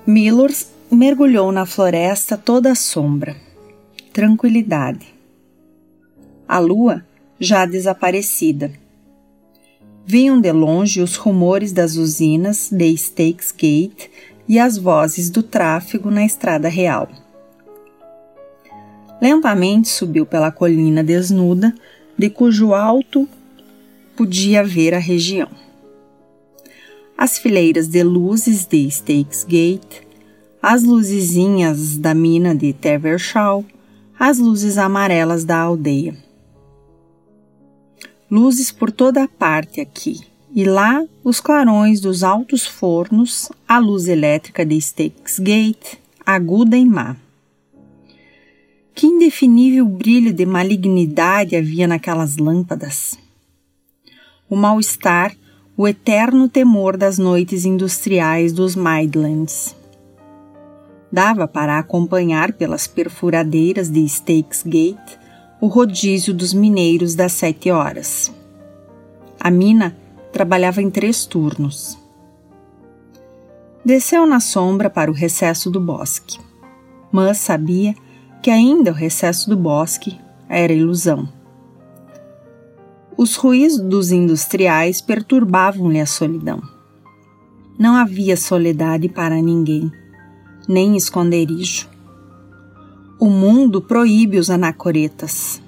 Millers 0.07 0.71
mergulhou 0.89 1.51
na 1.51 1.67
floresta 1.67 2.35
toda 2.35 2.71
a 2.71 2.75
sombra. 2.75 3.35
Tranquilidade. 4.11 5.13
A 6.47 6.57
lua 6.57 7.05
já 7.39 7.63
desaparecida. 7.67 8.71
Vinham 10.03 10.41
de 10.41 10.51
longe 10.51 10.99
os 10.99 11.15
rumores 11.17 11.71
das 11.71 11.95
usinas 11.95 12.71
de 12.71 12.97
Stakes 12.97 13.51
Gate 13.51 14.09
e 14.47 14.57
as 14.57 14.79
vozes 14.79 15.29
do 15.29 15.43
tráfego 15.43 16.09
na 16.09 16.25
estrada 16.25 16.67
real. 16.67 17.07
Lentamente 19.21 19.89
subiu 19.89 20.25
pela 20.25 20.51
colina 20.51 21.03
desnuda, 21.03 21.75
de 22.21 22.29
cujo 22.29 22.75
alto 22.75 23.27
podia 24.15 24.63
ver 24.63 24.93
a 24.93 24.99
região 24.99 25.49
as 27.21 27.37
fileiras 27.37 27.87
de 27.87 28.01
luzes 28.01 28.65
de 28.65 28.89
Stakes 28.89 29.43
Gate, 29.43 30.01
as 30.59 30.81
luzezinhas 30.81 31.95
da 31.95 32.15
mina 32.15 32.55
de 32.55 32.73
Tevershaw, 32.73 33.63
as 34.17 34.39
luzes 34.39 34.75
amarelas 34.75 35.45
da 35.45 35.59
aldeia. 35.59 36.17
Luzes 38.29 38.71
por 38.71 38.91
toda 38.91 39.23
a 39.23 39.27
parte 39.27 39.79
aqui, 39.79 40.21
e 40.51 40.63
lá 40.63 41.05
os 41.23 41.39
clarões 41.39 42.01
dos 42.01 42.23
altos 42.23 42.65
fornos, 42.65 43.51
a 43.67 43.77
luz 43.77 44.07
elétrica 44.07 44.65
de 44.65 44.81
Stakes 44.81 45.37
Gate, 45.37 45.99
aguda 46.25 46.75
e 46.75 46.85
má. 46.85 47.17
Que 48.93 49.07
indefinível 49.07 49.85
brilho 49.85 50.33
de 50.33 50.45
malignidade 50.45 51.55
havia 51.55 51.87
naquelas 51.87 52.37
lâmpadas! 52.37 53.17
O 54.49 54.55
mal-estar 54.55 55.35
o 55.77 55.87
eterno 55.87 56.47
temor 56.49 56.97
das 56.97 57.17
noites 57.17 57.65
industriais 57.65 58.53
dos 58.53 58.75
Midlands. 58.75 59.75
Dava 61.11 61.47
para 61.47 61.79
acompanhar 61.79 62.53
pelas 62.53 62.85
perfuradeiras 62.87 63.89
de 63.89 64.07
Stakes 64.07 64.63
Gate 64.63 65.17
o 65.59 65.67
rodízio 65.67 66.33
dos 66.33 66.53
mineiros 66.53 67.15
das 67.15 67.33
sete 67.33 67.71
horas. 67.71 68.31
A 69.39 69.49
mina 69.49 69.97
trabalhava 70.31 70.81
em 70.81 70.89
três 70.89 71.25
turnos. 71.25 71.97
Desceu 73.83 74.25
na 74.27 74.39
sombra 74.39 74.89
para 74.89 75.09
o 75.09 75.13
recesso 75.13 75.71
do 75.71 75.79
bosque, 75.79 76.39
mas 77.11 77.39
sabia 77.39 77.93
que 77.93 78.10
ainda 78.49 78.91
o 78.91 78.95
recesso 78.95 79.49
do 79.49 79.57
bosque 79.57 80.19
era 80.49 80.73
ilusão 80.73 81.27
os 83.21 83.35
ruídos 83.35 84.11
industriais 84.11 84.99
perturbavam-lhe 84.99 85.99
a 85.99 86.07
solidão. 86.07 86.59
Não 87.77 87.95
havia 87.95 88.35
soledade 88.35 89.07
para 89.07 89.39
ninguém, 89.39 89.91
nem 90.67 90.97
esconderijo. 90.97 91.87
O 93.19 93.27
mundo 93.27 93.79
proíbe 93.79 94.39
os 94.39 94.49
anacoretas. 94.49 95.61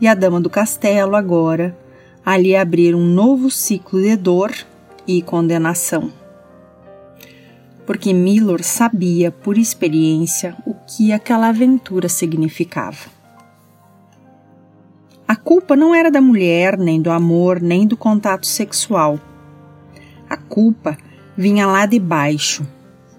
E 0.00 0.06
a 0.06 0.14
dama 0.14 0.40
do 0.40 0.48
castelo 0.48 1.16
agora 1.16 1.76
ali 2.24 2.54
abrir 2.54 2.94
um 2.94 3.04
novo 3.04 3.50
ciclo 3.50 4.00
de 4.00 4.14
dor 4.14 4.52
e 5.04 5.20
condenação. 5.20 6.12
Porque 7.88 8.12
Milor 8.12 8.62
sabia 8.62 9.32
por 9.32 9.56
experiência 9.56 10.54
o 10.66 10.74
que 10.74 11.10
aquela 11.10 11.48
aventura 11.48 12.06
significava. 12.06 13.08
A 15.26 15.34
culpa 15.34 15.74
não 15.74 15.94
era 15.94 16.10
da 16.10 16.20
mulher, 16.20 16.76
nem 16.76 17.00
do 17.00 17.10
amor, 17.10 17.62
nem 17.62 17.86
do 17.86 17.96
contato 17.96 18.46
sexual. 18.46 19.18
A 20.28 20.36
culpa 20.36 20.98
vinha 21.34 21.66
lá 21.66 21.86
de 21.86 21.98
baixo, 21.98 22.62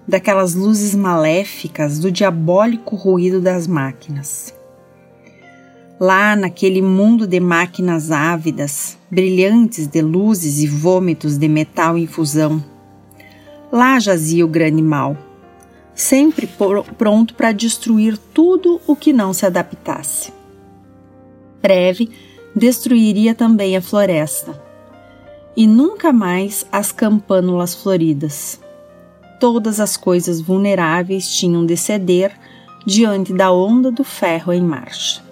daquelas 0.06 0.54
luzes 0.54 0.94
maléficas 0.94 1.98
do 1.98 2.08
diabólico 2.08 2.94
ruído 2.94 3.40
das 3.40 3.66
máquinas. 3.66 4.54
Lá 5.98 6.36
naquele 6.36 6.80
mundo 6.80 7.26
de 7.26 7.40
máquinas 7.40 8.12
ávidas, 8.12 8.96
brilhantes 9.10 9.88
de 9.88 10.00
luzes 10.00 10.60
e 10.60 10.68
vômitos 10.68 11.36
de 11.36 11.48
metal 11.48 11.98
em 11.98 12.06
fusão, 12.06 12.62
lá 13.72 13.98
jazia 13.98 14.44
o 14.44 14.48
grande 14.48 14.82
mal, 14.82 15.16
sempre 15.94 16.48
pronto 16.98 17.34
para 17.34 17.52
destruir 17.52 18.18
tudo 18.32 18.80
o 18.86 18.96
que 18.96 19.12
não 19.12 19.32
se 19.32 19.46
adaptasse 19.46 20.40
breve 21.60 22.10
destruiria 22.54 23.34
também 23.34 23.76
a 23.76 23.82
floresta. 23.82 24.60
E 25.56 25.66
nunca 25.66 26.12
mais 26.12 26.66
as 26.70 26.92
campânulas 26.92 27.74
floridas. 27.74 28.60
Todas 29.38 29.80
as 29.80 29.96
coisas 29.96 30.40
vulneráveis 30.40 31.28
tinham 31.28 31.64
de 31.64 31.76
ceder 31.76 32.32
diante 32.86 33.32
da 33.32 33.52
onda 33.52 33.90
do 33.90 34.04
ferro 34.04 34.52
em 34.52 34.62
marcha. 34.62 35.22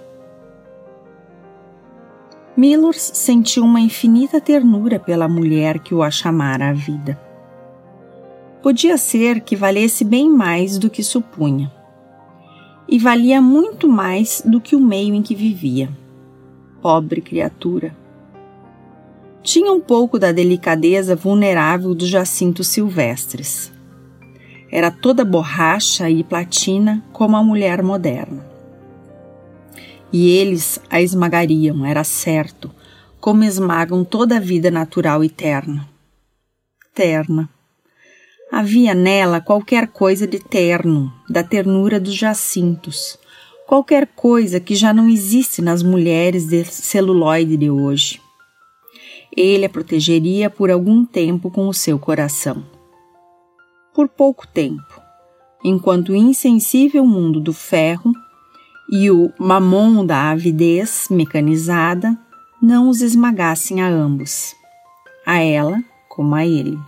Millers 2.56 3.12
sentiu 3.14 3.62
uma 3.64 3.80
infinita 3.80 4.40
ternura 4.40 4.98
pela 4.98 5.28
mulher 5.28 5.78
que 5.78 5.94
o 5.94 6.02
achamara 6.02 6.70
à 6.70 6.72
vida. 6.72 7.18
Podia 8.62 8.96
ser 8.96 9.40
que 9.40 9.56
valesse 9.56 10.04
bem 10.04 10.28
mais 10.28 10.78
do 10.78 10.90
que 10.90 11.02
supunha. 11.02 11.72
E 12.88 12.98
valia 12.98 13.40
muito 13.40 13.88
mais 13.88 14.42
do 14.44 14.60
que 14.60 14.74
o 14.74 14.80
meio 14.80 15.14
em 15.14 15.22
que 15.22 15.34
vivia 15.34 15.90
pobre 16.80 17.20
criatura. 17.20 17.94
Tinha 19.42 19.72
um 19.72 19.80
pouco 19.80 20.18
da 20.18 20.32
delicadeza 20.32 21.16
vulnerável 21.16 21.94
dos 21.94 22.08
jacintos 22.08 22.68
silvestres. 22.68 23.72
Era 24.70 24.90
toda 24.90 25.24
borracha 25.24 26.10
e 26.10 26.22
platina 26.22 27.02
como 27.12 27.36
a 27.36 27.42
mulher 27.42 27.82
moderna. 27.82 28.46
E 30.12 30.30
eles 30.30 30.80
a 30.90 31.00
esmagariam, 31.00 31.84
era 31.84 32.04
certo, 32.04 32.70
como 33.20 33.44
esmagam 33.44 34.04
toda 34.04 34.36
a 34.36 34.40
vida 34.40 34.70
natural 34.70 35.24
e 35.24 35.28
terna. 35.28 35.88
Terna. 36.94 37.48
Havia 38.50 38.94
nela 38.94 39.42
qualquer 39.42 39.88
coisa 39.88 40.26
de 40.26 40.38
terno, 40.38 41.12
da 41.28 41.44
ternura 41.44 42.00
dos 42.00 42.14
jacintos, 42.14 43.18
qualquer 43.66 44.06
coisa 44.06 44.58
que 44.58 44.74
já 44.74 44.90
não 44.92 45.06
existe 45.06 45.60
nas 45.60 45.82
mulheres 45.82 46.46
de 46.46 46.64
celuloide 46.64 47.58
de 47.58 47.70
hoje. 47.70 48.22
Ele 49.36 49.66
a 49.66 49.68
protegeria 49.68 50.48
por 50.48 50.70
algum 50.70 51.04
tempo 51.04 51.50
com 51.50 51.68
o 51.68 51.74
seu 51.74 51.98
coração. 51.98 52.64
Por 53.94 54.08
pouco 54.08 54.48
tempo, 54.48 54.98
enquanto 55.62 56.10
o 56.10 56.16
insensível 56.16 57.04
mundo 57.04 57.40
do 57.40 57.52
ferro 57.52 58.12
e 58.90 59.10
o 59.10 59.30
mamon 59.38 60.06
da 60.06 60.30
avidez 60.30 61.08
mecanizada 61.10 62.18
não 62.62 62.88
os 62.88 63.02
esmagassem 63.02 63.82
a 63.82 63.88
ambos, 63.88 64.54
a 65.26 65.38
ela 65.38 65.78
como 66.08 66.34
a 66.34 66.46
ele. 66.46 66.78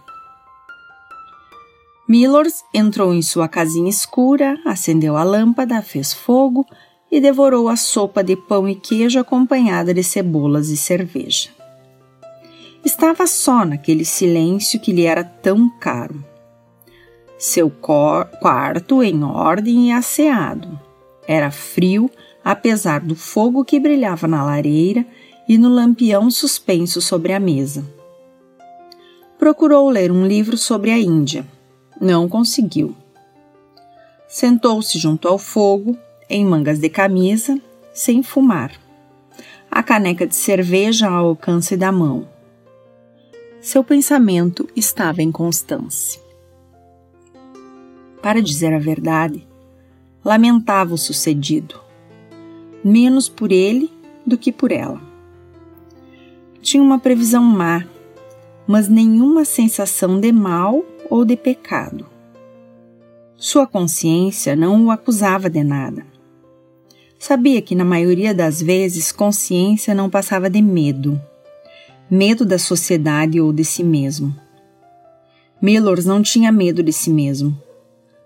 Millers 2.10 2.64
entrou 2.74 3.14
em 3.14 3.22
sua 3.22 3.46
casinha 3.46 3.88
escura, 3.88 4.58
acendeu 4.66 5.16
a 5.16 5.22
lâmpada, 5.22 5.80
fez 5.80 6.12
fogo 6.12 6.66
e 7.08 7.20
devorou 7.20 7.68
a 7.68 7.76
sopa 7.76 8.20
de 8.24 8.34
pão 8.34 8.68
e 8.68 8.74
queijo 8.74 9.20
acompanhada 9.20 9.94
de 9.94 10.02
cebolas 10.02 10.70
e 10.70 10.76
cerveja. 10.76 11.50
Estava 12.84 13.28
só 13.28 13.64
naquele 13.64 14.04
silêncio 14.04 14.80
que 14.80 14.92
lhe 14.92 15.04
era 15.04 15.22
tão 15.22 15.70
caro. 15.78 16.24
Seu 17.38 17.70
quarto 17.70 19.04
em 19.04 19.22
ordem 19.22 19.90
e 19.90 19.92
asseado. 19.92 20.80
Era 21.28 21.52
frio, 21.52 22.10
apesar 22.44 22.98
do 22.98 23.14
fogo 23.14 23.64
que 23.64 23.78
brilhava 23.78 24.26
na 24.26 24.44
lareira 24.44 25.06
e 25.48 25.56
no 25.56 25.68
lampião 25.68 26.28
suspenso 26.28 27.00
sobre 27.00 27.32
a 27.32 27.38
mesa. 27.38 27.88
Procurou 29.38 29.88
ler 29.88 30.10
um 30.10 30.26
livro 30.26 30.58
sobre 30.58 30.90
a 30.90 30.98
Índia 30.98 31.46
não 32.00 32.28
conseguiu. 32.28 32.96
Sentou-se 34.26 34.98
junto 34.98 35.28
ao 35.28 35.38
fogo, 35.38 35.96
em 36.28 36.44
mangas 36.44 36.78
de 36.78 36.88
camisa, 36.88 37.60
sem 37.92 38.22
fumar. 38.22 38.72
A 39.70 39.82
caneca 39.82 40.26
de 40.26 40.34
cerveja 40.34 41.08
ao 41.08 41.26
alcance 41.26 41.76
da 41.76 41.92
mão. 41.92 42.26
Seu 43.60 43.84
pensamento 43.84 44.68
estava 44.74 45.20
em 45.20 45.30
Constância. 45.30 46.20
Para 48.22 48.40
dizer 48.40 48.72
a 48.72 48.78
verdade, 48.78 49.46
lamentava 50.24 50.94
o 50.94 50.98
sucedido, 50.98 51.80
menos 52.82 53.28
por 53.28 53.52
ele 53.52 53.90
do 54.26 54.38
que 54.38 54.52
por 54.52 54.72
ela. 54.72 55.00
Tinha 56.62 56.82
uma 56.82 56.98
previsão 56.98 57.42
má, 57.42 57.84
mas 58.66 58.88
nenhuma 58.88 59.44
sensação 59.44 60.20
de 60.20 60.30
mal 60.30 60.84
ou 61.10 61.24
de 61.24 61.36
pecado. 61.36 62.06
Sua 63.36 63.66
consciência 63.66 64.54
não 64.54 64.86
o 64.86 64.90
acusava 64.90 65.50
de 65.50 65.64
nada. 65.64 66.06
Sabia 67.18 67.60
que, 67.60 67.74
na 67.74 67.84
maioria 67.84 68.32
das 68.32 68.62
vezes, 68.62 69.12
consciência 69.12 69.94
não 69.94 70.08
passava 70.08 70.48
de 70.48 70.62
medo. 70.62 71.20
Medo 72.10 72.46
da 72.46 72.58
sociedade 72.58 73.40
ou 73.40 73.52
de 73.52 73.64
si 73.64 73.82
mesmo. 73.84 74.34
Millers 75.60 76.06
não 76.06 76.22
tinha 76.22 76.50
medo 76.50 76.82
de 76.82 76.92
si 76.92 77.10
mesmo, 77.10 77.54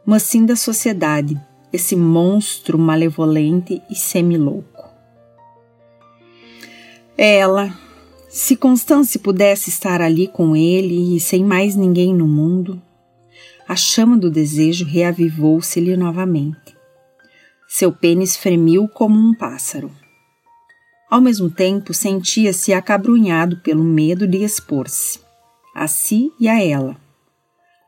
mas 0.06 0.22
sim 0.22 0.46
da 0.46 0.54
sociedade, 0.54 1.40
esse 1.72 1.96
monstro 1.96 2.78
malevolente 2.78 3.82
e 3.90 3.96
semilouco. 3.96 4.84
Ela, 7.18 7.76
se 8.34 8.56
Constance 8.56 9.16
pudesse 9.20 9.70
estar 9.70 10.02
ali 10.02 10.26
com 10.26 10.56
ele 10.56 11.14
e 11.14 11.20
sem 11.20 11.44
mais 11.44 11.76
ninguém 11.76 12.12
no 12.12 12.26
mundo, 12.26 12.82
a 13.68 13.76
chama 13.76 14.18
do 14.18 14.28
desejo 14.28 14.84
reavivou-se-lhe 14.84 15.96
novamente. 15.96 16.76
Seu 17.68 17.92
pênis 17.92 18.36
fremiu 18.36 18.88
como 18.88 19.16
um 19.16 19.32
pássaro. 19.32 19.88
Ao 21.08 21.20
mesmo 21.20 21.48
tempo, 21.48 21.94
sentia-se 21.94 22.72
acabrunhado 22.72 23.58
pelo 23.58 23.84
medo 23.84 24.26
de 24.26 24.38
expor-se, 24.38 25.20
a 25.72 25.86
si 25.86 26.32
e 26.40 26.48
a 26.48 26.60
ela, 26.60 26.96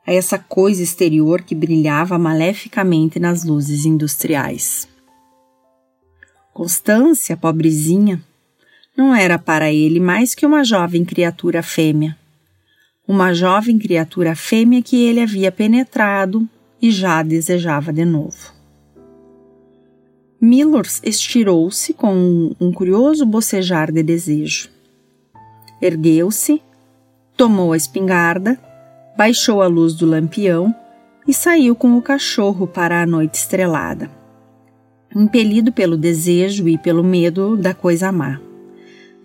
a 0.06 0.12
essa 0.12 0.38
coisa 0.38 0.80
exterior 0.80 1.42
que 1.42 1.56
brilhava 1.56 2.16
maleficamente 2.20 3.18
nas 3.18 3.42
luzes 3.42 3.84
industriais. 3.84 4.86
Constância, 6.54 7.36
pobrezinha, 7.36 8.22
não 8.96 9.14
era 9.14 9.38
para 9.38 9.72
ele 9.72 10.00
mais 10.00 10.34
que 10.34 10.46
uma 10.46 10.64
jovem 10.64 11.04
criatura 11.04 11.62
fêmea 11.62 12.16
uma 13.08 13.32
jovem 13.32 13.78
criatura 13.78 14.34
fêmea 14.34 14.82
que 14.82 15.04
ele 15.04 15.20
havia 15.20 15.52
penetrado 15.52 16.48
e 16.82 16.90
já 16.90 17.22
desejava 17.22 17.92
de 17.92 18.04
novo. 18.04 18.54
Millers 20.40 21.00
estirou-se 21.04 21.94
com 21.94 22.54
um 22.60 22.72
curioso 22.72 23.24
bocejar 23.24 23.92
de 23.92 24.02
desejo. 24.02 24.68
Ergueu-se, 25.80 26.60
tomou 27.36 27.72
a 27.72 27.76
espingarda, 27.76 28.58
baixou 29.16 29.62
a 29.62 29.66
luz 29.66 29.94
do 29.94 30.04
lampião 30.04 30.74
e 31.26 31.32
saiu 31.32 31.74
com 31.74 31.96
o 31.96 32.02
cachorro 32.02 32.66
para 32.66 33.02
a 33.02 33.06
noite 33.06 33.34
estrelada, 33.34 34.10
impelido 35.14 35.72
pelo 35.72 35.96
desejo 35.96 36.68
e 36.68 36.76
pelo 36.76 37.02
medo 37.02 37.56
da 37.56 37.72
coisa 37.72 38.12
má. 38.12 38.45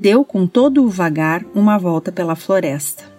Deu 0.01 0.25
com 0.25 0.45
todo 0.45 0.83
o 0.83 0.89
vagar 0.89 1.45
uma 1.55 1.77
volta 1.77 2.11
pela 2.11 2.35
floresta 2.35 3.11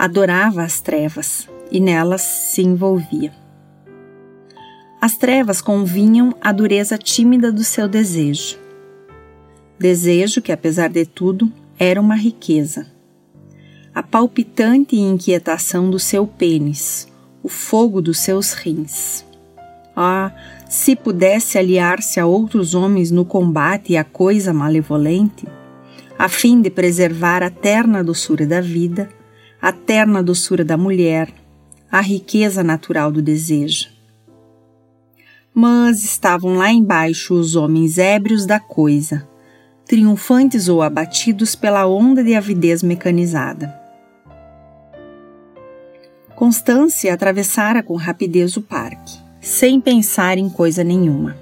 adorava 0.00 0.62
as 0.62 0.80
trevas 0.80 1.46
e 1.70 1.78
nelas 1.78 2.22
se 2.22 2.62
envolvia. 2.62 3.34
As 4.98 5.18
trevas 5.18 5.60
convinham 5.60 6.34
à 6.40 6.52
dureza 6.52 6.96
tímida 6.96 7.52
do 7.52 7.62
seu 7.62 7.86
desejo. 7.86 8.58
Desejo 9.78 10.40
que, 10.40 10.52
apesar 10.52 10.88
de 10.88 11.04
tudo, 11.04 11.52
era 11.78 12.00
uma 12.00 12.14
riqueza. 12.14 12.86
A 13.94 14.02
palpitante 14.02 14.96
inquietação 14.96 15.90
do 15.90 15.98
seu 15.98 16.26
pênis, 16.26 17.06
o 17.42 17.48
fogo 17.50 18.00
dos 18.00 18.20
seus 18.20 18.54
rins. 18.54 19.22
Ah, 19.94 20.32
se 20.70 20.94
pudesse 20.94 21.58
aliar-se 21.58 22.20
a 22.20 22.26
outros 22.26 22.76
homens 22.76 23.10
no 23.10 23.24
combate 23.24 23.96
à 23.96 24.04
coisa 24.04 24.54
malevolente, 24.54 25.44
a 26.16 26.28
fim 26.28 26.62
de 26.62 26.70
preservar 26.70 27.42
a 27.42 27.50
terna 27.50 28.04
doçura 28.04 28.46
da 28.46 28.60
vida, 28.60 29.08
a 29.60 29.72
terna 29.72 30.22
doçura 30.22 30.64
da 30.64 30.76
mulher, 30.76 31.34
a 31.90 32.00
riqueza 32.00 32.62
natural 32.62 33.10
do 33.10 33.20
desejo. 33.20 33.88
Mas 35.52 36.04
estavam 36.04 36.54
lá 36.54 36.70
embaixo 36.70 37.34
os 37.34 37.56
homens 37.56 37.98
ébrios 37.98 38.46
da 38.46 38.60
coisa, 38.60 39.28
triunfantes 39.84 40.68
ou 40.68 40.82
abatidos 40.82 41.56
pela 41.56 41.84
onda 41.84 42.22
de 42.22 42.36
avidez 42.36 42.80
mecanizada. 42.80 43.74
Constância 46.36 47.12
atravessara 47.12 47.82
com 47.82 47.96
rapidez 47.96 48.56
o 48.56 48.62
parque, 48.62 49.29
sem 49.40 49.80
pensar 49.80 50.38
em 50.38 50.48
coisa 50.48 50.84
nenhuma. 50.84 51.36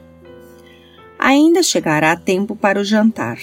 Ainda 1.19 1.63
chegará 1.63 2.17
tempo 2.17 2.55
para 2.55 2.81
o 2.81 2.85
jantar 2.85 3.39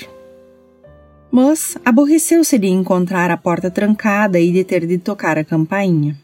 mas 1.36 1.78
aborreceu-se 1.84 2.58
de 2.58 2.68
encontrar 2.68 3.30
a 3.30 3.36
porta 3.36 3.70
trancada 3.70 4.40
e 4.40 4.54
de 4.54 4.64
ter 4.64 4.88
de 4.88 4.98
tocar 4.98 5.38
a 5.38 5.44
campainha. 5.44 6.18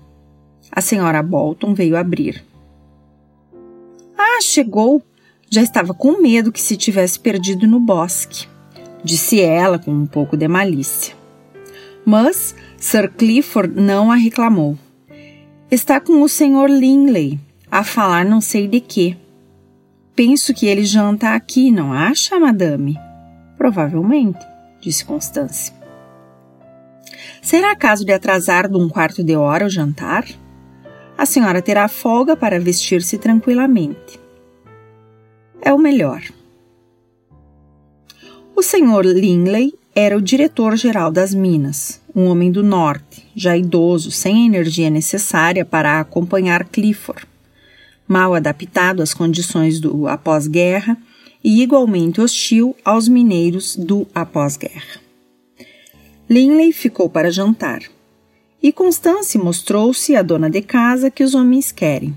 A 0.72 0.80
senhora 0.80 1.22
Bolton 1.22 1.74
veio 1.74 1.98
abrir. 1.98 2.42
Ah, 4.18 4.40
chegou! 4.42 5.04
Já 5.50 5.62
estava 5.62 5.94
com 5.94 6.22
medo 6.22 6.50
que 6.50 6.62
se 6.62 6.78
tivesse 6.78 7.20
perdido 7.20 7.68
no 7.68 7.78
bosque, 7.78 8.48
disse 9.04 9.42
ela 9.42 9.78
com 9.78 9.92
um 9.92 10.06
pouco 10.06 10.38
de 10.38 10.48
malícia. 10.48 11.14
Mas 12.06 12.56
Sir 12.78 13.12
Clifford 13.12 13.82
não 13.82 14.10
a 14.10 14.16
reclamou. 14.16 14.78
Está 15.70 16.00
com 16.00 16.22
o 16.22 16.30
Sr. 16.30 16.70
Linley, 16.70 17.38
a 17.72 17.86
falar 17.86 18.26
não 18.26 18.42
sei 18.42 18.68
de 18.68 18.82
quê. 18.82 19.16
Penso 20.14 20.54
que 20.54 20.68
ele 20.68 20.84
janta 20.84 21.34
aqui, 21.34 21.72
não 21.72 21.94
acha, 21.94 22.38
madame? 22.38 23.00
Provavelmente 23.58 24.46
disse 24.82 25.06
Constância. 25.06 25.74
Será 27.42 27.76
caso 27.76 28.04
de 28.04 28.12
atrasar 28.12 28.68
de 28.68 28.78
um 28.78 28.90
quarto 28.90 29.24
de 29.24 29.36
hora 29.36 29.66
o 29.66 29.70
jantar? 29.70 30.26
A 31.18 31.26
senhora 31.26 31.62
terá 31.62 31.88
folga 31.88 32.36
para 32.36 32.60
vestir-se 32.60 33.18
tranquilamente. 33.18 34.20
É 35.62 35.72
o 35.72 35.78
melhor. 35.78 36.22
O 38.56 38.62
senhor 38.62 39.06
Linley 39.06 39.74
era 39.96 40.18
o 40.18 40.22
diretor-geral 40.22 41.12
das 41.12 41.34
Minas, 41.34 42.02
um 42.16 42.26
homem 42.26 42.52
do 42.52 42.64
norte, 42.64 43.28
já 43.36 43.56
idoso, 43.56 44.12
sem 44.12 44.44
a 44.44 44.46
energia 44.46 44.90
necessária 44.90 45.66
para 45.66 46.00
acompanhar 46.00 46.66
Clifford, 46.66 47.26
mal 48.12 48.36
adaptado 48.36 49.02
às 49.02 49.14
condições 49.14 49.80
do 49.80 50.06
após-guerra 50.06 50.98
e 51.42 51.64
igualmente 51.64 52.20
hostil 52.20 52.76
aos 52.84 53.08
mineiros 53.08 53.78
do 53.78 54.06
após-guerra. 54.14 55.00
Linley 56.30 56.74
ficou 56.74 57.10
para 57.10 57.32
jantar 57.32 57.84
e 58.62 58.74
Constance 58.74 59.38
mostrou-se 59.38 60.14
a 60.14 60.22
dona 60.22 60.50
de 60.50 60.62
casa 60.62 61.10
que 61.10 61.24
os 61.24 61.34
homens 61.34 61.72
querem, 61.72 62.14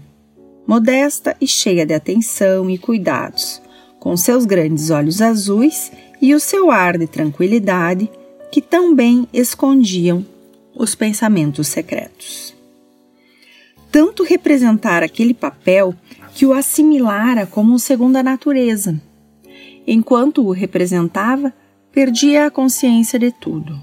modesta 0.66 1.36
e 1.40 1.46
cheia 1.46 1.86
de 1.86 1.94
atenção 1.94 2.68
e 2.68 2.76
cuidados, 2.76 3.62
com 4.00 4.16
seus 4.16 4.44
grandes 4.44 4.90
olhos 4.90 5.22
azuis 5.22 5.92
e 6.20 6.34
o 6.34 6.40
seu 6.40 6.72
ar 6.72 6.98
de 6.98 7.06
tranquilidade 7.06 8.10
que 8.50 8.60
tão 8.60 8.94
bem 8.94 9.28
escondiam 9.32 10.26
os 10.74 10.94
pensamentos 10.96 11.68
secretos. 11.68 12.53
Tanto 13.94 14.24
representar 14.24 15.02
aquele 15.02 15.32
papel 15.32 15.94
que 16.34 16.44
o 16.44 16.52
assimilara 16.52 17.46
como 17.46 17.78
segunda 17.78 18.22
natureza 18.22 19.00
enquanto 19.86 20.44
o 20.44 20.50
representava, 20.50 21.52
perdia 21.92 22.46
a 22.46 22.50
consciência 22.50 23.18
de 23.18 23.30
tudo. 23.30 23.80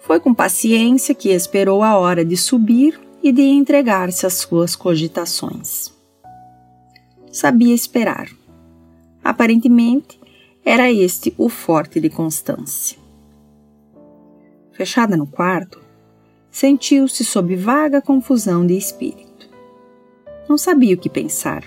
Foi 0.00 0.20
com 0.20 0.34
paciência 0.34 1.14
que 1.14 1.30
esperou 1.30 1.82
a 1.82 1.96
hora 1.96 2.24
de 2.24 2.36
subir 2.36 3.00
e 3.22 3.32
de 3.32 3.42
entregar-se 3.42 4.26
às 4.26 4.34
suas 4.34 4.76
cogitações. 4.76 5.92
Sabia 7.32 7.74
esperar. 7.74 8.28
Aparentemente, 9.22 10.20
era 10.64 10.92
este 10.92 11.34
o 11.38 11.48
forte 11.48 11.98
de 12.00 12.10
Constância. 12.10 12.98
Fechada 14.72 15.16
no 15.16 15.26
quarto, 15.26 15.80
sentiu-se 16.54 17.24
sob 17.24 17.56
vaga 17.56 18.00
confusão 18.00 18.64
de 18.64 18.76
espírito. 18.76 19.50
Não 20.48 20.56
sabia 20.56 20.94
o 20.94 20.96
que 20.96 21.10
pensar. 21.10 21.64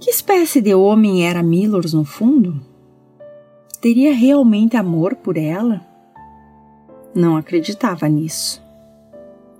Que 0.00 0.10
espécie 0.10 0.60
de 0.60 0.74
homem 0.74 1.24
era 1.24 1.44
Millers 1.44 1.92
no 1.92 2.04
fundo? 2.04 2.60
Teria 3.80 4.12
realmente 4.12 4.76
amor 4.76 5.14
por 5.14 5.36
ela? 5.36 5.80
Não 7.14 7.36
acreditava 7.36 8.08
nisso. 8.08 8.60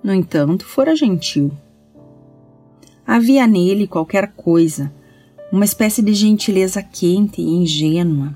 No 0.03 0.13
entanto, 0.13 0.65
fora 0.65 0.93
gentil. 0.93 1.49
Havia 3.07 3.47
nele 3.47 3.87
qualquer 3.87 4.33
coisa, 4.33 4.93
uma 5.49 5.63
espécie 5.63 6.01
de 6.01 6.13
gentileza 6.13 6.83
quente 6.83 7.41
e 7.41 7.47
ingênua, 7.47 8.35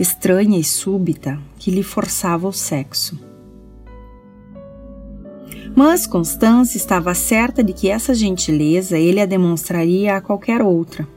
estranha 0.00 0.58
e 0.58 0.64
súbita, 0.64 1.38
que 1.58 1.70
lhe 1.70 1.82
forçava 1.82 2.48
o 2.48 2.52
sexo. 2.52 3.31
Mas 5.74 6.06
Constância 6.06 6.76
estava 6.76 7.14
certa 7.14 7.62
de 7.62 7.72
que 7.72 7.88
essa 7.88 8.14
gentileza 8.14 8.98
ele 8.98 9.20
a 9.20 9.26
demonstraria 9.26 10.16
a 10.16 10.20
qualquer 10.20 10.60
outra. 10.60 11.08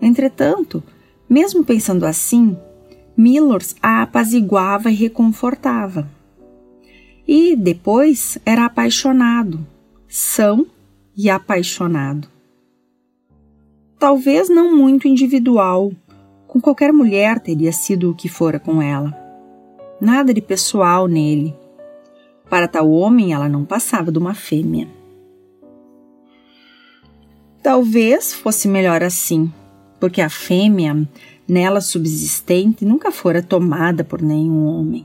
Entretanto, 0.00 0.82
mesmo 1.28 1.64
pensando 1.64 2.06
assim, 2.06 2.56
Millers 3.16 3.74
a 3.82 4.02
apaziguava 4.02 4.90
e 4.90 4.94
reconfortava. 4.94 6.08
E 7.26 7.56
depois 7.56 8.38
era 8.44 8.66
apaixonado, 8.66 9.66
são 10.06 10.66
e 11.16 11.28
apaixonado. 11.28 12.28
Talvez 13.98 14.48
não 14.48 14.76
muito 14.76 15.08
individual, 15.08 15.90
com 16.46 16.60
qualquer 16.60 16.92
mulher 16.92 17.40
teria 17.40 17.72
sido 17.72 18.10
o 18.10 18.14
que 18.14 18.28
fora 18.28 18.60
com 18.60 18.80
ela. 18.80 19.16
Nada 20.00 20.32
de 20.32 20.42
pessoal 20.42 21.08
nele. 21.08 21.54
Para 22.48 22.68
tal 22.68 22.90
homem, 22.90 23.32
ela 23.32 23.48
não 23.48 23.64
passava 23.64 24.12
de 24.12 24.18
uma 24.18 24.34
fêmea. 24.34 24.88
Talvez 27.62 28.32
fosse 28.32 28.68
melhor 28.68 29.02
assim, 29.02 29.52
porque 29.98 30.20
a 30.20 30.28
fêmea, 30.28 31.06
nela 31.48 31.80
subsistente, 31.80 32.84
nunca 32.84 33.10
fora 33.10 33.42
tomada 33.42 34.04
por 34.04 34.22
nenhum 34.22 34.66
homem. 34.66 35.04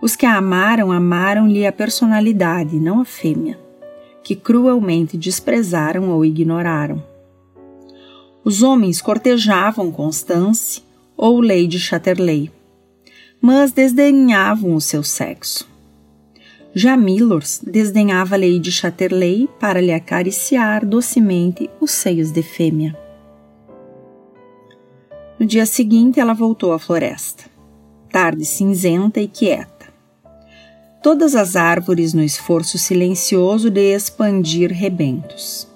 Os 0.00 0.16
que 0.16 0.24
a 0.24 0.36
amaram, 0.36 0.90
amaram-lhe 0.90 1.66
a 1.66 1.72
personalidade, 1.72 2.80
não 2.80 3.00
a 3.00 3.04
fêmea, 3.04 3.58
que 4.24 4.34
cruelmente 4.34 5.18
desprezaram 5.18 6.10
ou 6.10 6.24
ignoraram. 6.24 7.02
Os 8.42 8.62
homens 8.62 9.02
cortejavam 9.02 9.92
Constance 9.92 10.82
ou 11.16 11.40
Lady 11.40 11.78
Chatterley, 11.78 12.50
mas 13.40 13.72
desdenhavam 13.72 14.74
o 14.74 14.80
seu 14.80 15.04
sexo. 15.04 15.71
Já 16.74 16.96
Millers 16.96 17.60
desdenhava 17.62 18.34
Lady 18.34 18.72
Chatterley 18.72 19.46
para 19.60 19.78
lhe 19.78 19.92
acariciar 19.92 20.86
docemente 20.86 21.68
os 21.78 21.90
seios 21.90 22.30
de 22.30 22.42
fêmea. 22.42 22.98
No 25.38 25.44
dia 25.44 25.66
seguinte, 25.66 26.18
ela 26.18 26.32
voltou 26.32 26.72
à 26.72 26.78
floresta, 26.78 27.44
tarde 28.10 28.46
cinzenta 28.46 29.20
e 29.20 29.28
quieta. 29.28 29.92
Todas 31.02 31.34
as 31.34 31.56
árvores 31.56 32.14
no 32.14 32.22
esforço 32.22 32.78
silencioso 32.78 33.68
de 33.68 33.94
expandir 33.94 34.72
rebentos. 34.72 35.68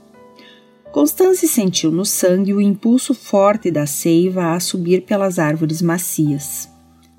Constance 0.93 1.47
sentiu 1.47 1.91
no 1.93 2.07
sangue 2.07 2.55
o 2.55 2.61
impulso 2.61 3.13
forte 3.13 3.71
da 3.71 3.85
seiva 3.85 4.55
a 4.55 4.61
subir 4.61 5.03
pelas 5.03 5.39
árvores 5.39 5.83
macias, 5.83 6.71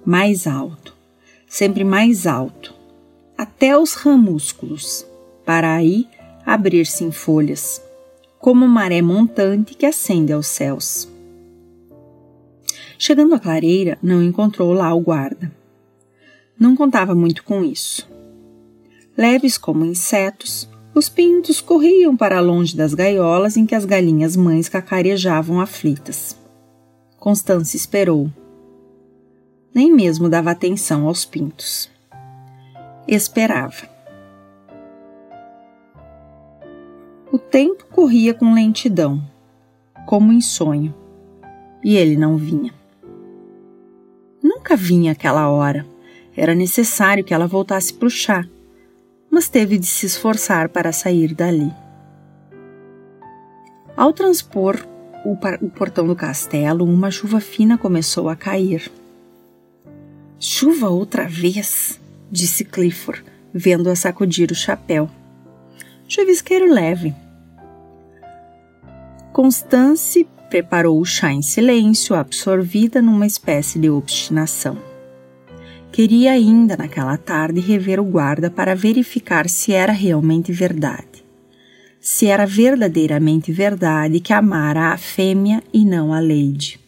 mais 0.04 0.48
alto, 0.48 0.96
sempre 1.48 1.84
mais 1.84 2.26
alto, 2.26 2.74
até 3.38 3.78
os 3.78 3.94
ramúsculos, 3.94 5.06
para 5.46 5.76
aí 5.76 6.08
abrir-se 6.46 7.04
em 7.04 7.12
folhas, 7.12 7.82
como 8.40 8.68
maré 8.68 9.02
montante 9.02 9.76
que 9.76 9.86
ascende 9.86 10.34
aos 10.34 10.48
céus. 10.48 11.08
Chegando 12.98 13.36
à 13.36 13.40
clareira, 13.40 13.98
não 14.02 14.24
encontrou 14.24 14.74
lá 14.74 14.94
o 14.94 15.02
guarda. 15.02 15.52
Não 16.60 16.76
contava 16.76 17.14
muito 17.14 17.44
com 17.44 17.64
isso. 17.64 18.10
Leves 19.16 19.58
como 19.58 19.86
insetos, 19.86 20.68
os 20.96 21.08
pintos 21.08 21.62
corriam 21.62 22.18
para 22.18 22.40
longe 22.40 22.76
das 22.76 22.96
gaiolas 22.96 23.56
em 23.56 23.68
que 23.68 23.76
as 23.76 23.86
galinhas 23.86 24.36
mães 24.36 24.68
cacarejavam 24.68 25.62
aflitas. 25.62 26.36
Constância 27.20 27.78
esperou. 27.78 28.32
Nem 29.74 29.94
mesmo 29.94 30.28
dava 30.28 30.50
atenção 30.50 31.08
aos 31.08 31.24
pintos. 31.24 31.97
Esperava. 33.08 33.88
O 37.32 37.38
tempo 37.38 37.86
corria 37.86 38.34
com 38.34 38.54
lentidão, 38.54 39.24
como 40.06 40.34
em 40.34 40.42
sonho, 40.42 40.94
e 41.82 41.96
ele 41.96 42.18
não 42.18 42.36
vinha. 42.36 42.74
Nunca 44.44 44.76
vinha 44.76 45.14
aquela 45.14 45.50
hora. 45.50 45.86
Era 46.36 46.54
necessário 46.54 47.24
que 47.24 47.34
ela 47.34 47.48
voltasse 47.48 47.94
para 47.94 48.08
o 48.08 48.10
chá, 48.10 48.46
mas 49.32 49.48
teve 49.48 49.78
de 49.78 49.86
se 49.86 50.06
esforçar 50.06 50.68
para 50.68 50.92
sair 50.92 51.34
dali. 51.34 51.72
Ao 53.96 54.12
transpor 54.12 54.86
o, 55.26 55.36
portão 55.70 56.06
do 56.06 56.16
castelo, 56.16 56.86
uma 56.86 57.10
chuva 57.10 57.40
fina 57.40 57.78
começou 57.78 58.28
a 58.28 58.36
cair. 58.36 58.92
Chuva 60.40 60.90
outra 60.90 61.28
vez, 61.28 62.00
disse 62.32 62.66
Clifford, 62.66 63.24
vendo-a 63.54 63.96
sacudir 63.96 64.52
o 64.52 64.56
chapéu. 64.56 65.10
Chuvisqueiro 66.08 66.72
leve. 66.72 67.14
Constance 69.34 70.28
preparou 70.50 71.00
o 71.00 71.06
chá 71.06 71.32
em 71.32 71.42
silêncio, 71.42 72.16
absorvida 72.16 73.02
numa 73.02 73.26
espécie 73.26 73.78
de 73.78 73.90
obstinação. 73.90 74.78
Queria 75.92 76.32
ainda 76.32 76.78
naquela 76.78 77.18
tarde 77.18 77.60
rever 77.60 78.00
o 78.00 78.06
guarda 78.06 78.50
para 78.50 78.76
verificar 78.76 79.50
se 79.50 79.74
era 79.74 79.92
realmente 79.92 80.52
verdade. 80.52 81.26
Se 82.00 82.28
era 82.28 82.46
verdadeiramente 82.46 83.52
verdade 83.52 84.20
que 84.20 84.32
amara 84.32 84.94
a 84.94 84.98
fêmea 84.98 85.62
e 85.74 85.84
não 85.84 86.14
a 86.14 86.20
Lady. 86.20 86.80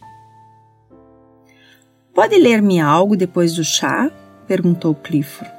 Pode 2.14 2.38
ler-me 2.38 2.80
algo 2.80 3.18
depois 3.18 3.56
do 3.56 3.64
chá? 3.64 4.12
Perguntou 4.50 4.96
Clifford. 4.96 5.54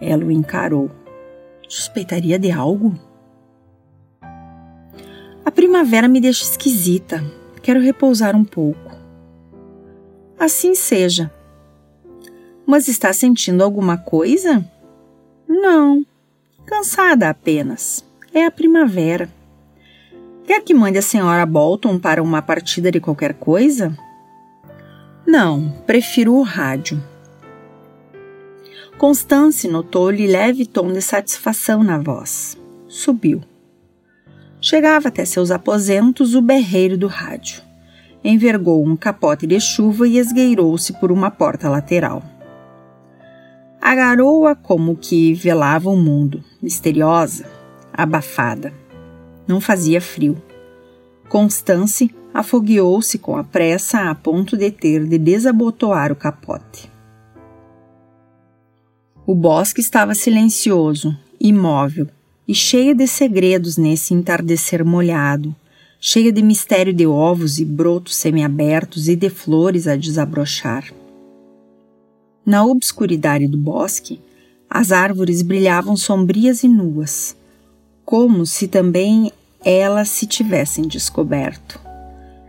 Ela 0.00 0.24
o 0.24 0.30
encarou. 0.30 0.88
Suspeitaria 1.68 2.38
de 2.38 2.52
algo? 2.52 2.94
A 5.44 5.50
primavera 5.50 6.06
me 6.06 6.20
deixa 6.20 6.44
esquisita. 6.44 7.20
Quero 7.60 7.80
repousar 7.80 8.36
um 8.36 8.44
pouco. 8.44 8.92
Assim 10.38 10.72
seja, 10.76 11.32
mas 12.64 12.86
está 12.86 13.12
sentindo 13.12 13.62
alguma 13.62 13.96
coisa? 13.98 14.64
Não. 15.48 16.06
Cansada 16.64 17.28
apenas. 17.28 18.04
É 18.32 18.44
a 18.44 18.52
primavera. 18.52 19.28
Quer 20.44 20.62
que 20.62 20.72
mande 20.72 20.98
a 20.98 21.02
senhora 21.02 21.44
Bolton 21.44 21.98
para 21.98 22.22
uma 22.22 22.40
partida 22.40 22.90
de 22.90 23.00
qualquer 23.00 23.34
coisa? 23.34 23.96
Não, 25.26 25.70
prefiro 25.86 26.34
o 26.34 26.42
rádio. 26.42 27.02
Constance 29.02 29.66
notou-lhe 29.66 30.28
leve 30.28 30.64
tom 30.64 30.92
de 30.92 31.02
satisfação 31.02 31.82
na 31.82 31.98
voz. 31.98 32.56
Subiu. 32.86 33.42
Chegava 34.60 35.08
até 35.08 35.24
seus 35.24 35.50
aposentos 35.50 36.36
o 36.36 36.40
berreiro 36.40 36.96
do 36.96 37.08
rádio. 37.08 37.64
Envergou 38.22 38.86
um 38.86 38.94
capote 38.94 39.44
de 39.44 39.58
chuva 39.58 40.06
e 40.06 40.18
esgueirou-se 40.18 40.92
por 41.00 41.10
uma 41.10 41.32
porta 41.32 41.68
lateral. 41.68 42.22
A 43.80 43.92
garoa 43.92 44.54
como 44.54 44.94
que 44.94 45.34
velava 45.34 45.90
o 45.90 45.96
mundo, 45.96 46.40
misteriosa, 46.62 47.44
abafada. 47.92 48.72
Não 49.48 49.60
fazia 49.60 50.00
frio. 50.00 50.40
Constance 51.28 52.08
afogueou-se 52.32 53.18
com 53.18 53.36
a 53.36 53.42
pressa 53.42 54.08
a 54.08 54.14
ponto 54.14 54.56
de 54.56 54.70
ter 54.70 55.04
de 55.04 55.18
desabotoar 55.18 56.12
o 56.12 56.16
capote. 56.16 56.91
O 59.24 59.36
bosque 59.36 59.80
estava 59.80 60.16
silencioso, 60.16 61.16
imóvel 61.40 62.08
e 62.46 62.52
cheio 62.52 62.92
de 62.92 63.06
segredos 63.06 63.76
nesse 63.76 64.12
entardecer 64.12 64.84
molhado, 64.84 65.54
cheio 66.00 66.32
de 66.32 66.42
mistério 66.42 66.92
de 66.92 67.06
ovos 67.06 67.60
e 67.60 67.64
brotos 67.64 68.16
semiabertos 68.16 69.08
e 69.08 69.14
de 69.14 69.30
flores 69.30 69.86
a 69.86 69.94
desabrochar. 69.94 70.92
Na 72.44 72.64
obscuridade 72.64 73.46
do 73.46 73.56
bosque, 73.56 74.20
as 74.68 74.90
árvores 74.90 75.40
brilhavam 75.40 75.96
sombrias 75.96 76.64
e 76.64 76.68
nuas, 76.68 77.36
como 78.04 78.44
se 78.44 78.66
também 78.66 79.30
elas 79.64 80.08
se 80.08 80.26
tivessem 80.26 80.88
descoberto, 80.88 81.80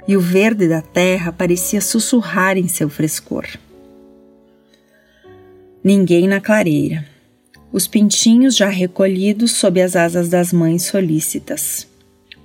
e 0.07 0.17
o 0.17 0.19
verde 0.19 0.67
da 0.67 0.81
terra 0.81 1.31
parecia 1.31 1.79
sussurrar 1.79 2.57
em 2.57 2.67
seu 2.67 2.89
frescor. 2.89 3.45
Ninguém 5.83 6.27
na 6.27 6.39
clareira. 6.39 7.05
Os 7.71 7.87
pintinhos 7.87 8.55
já 8.55 8.69
recolhidos 8.69 9.51
sob 9.51 9.81
as 9.81 9.95
asas 9.95 10.29
das 10.29 10.53
mães 10.53 10.83
solícitas. 10.83 11.87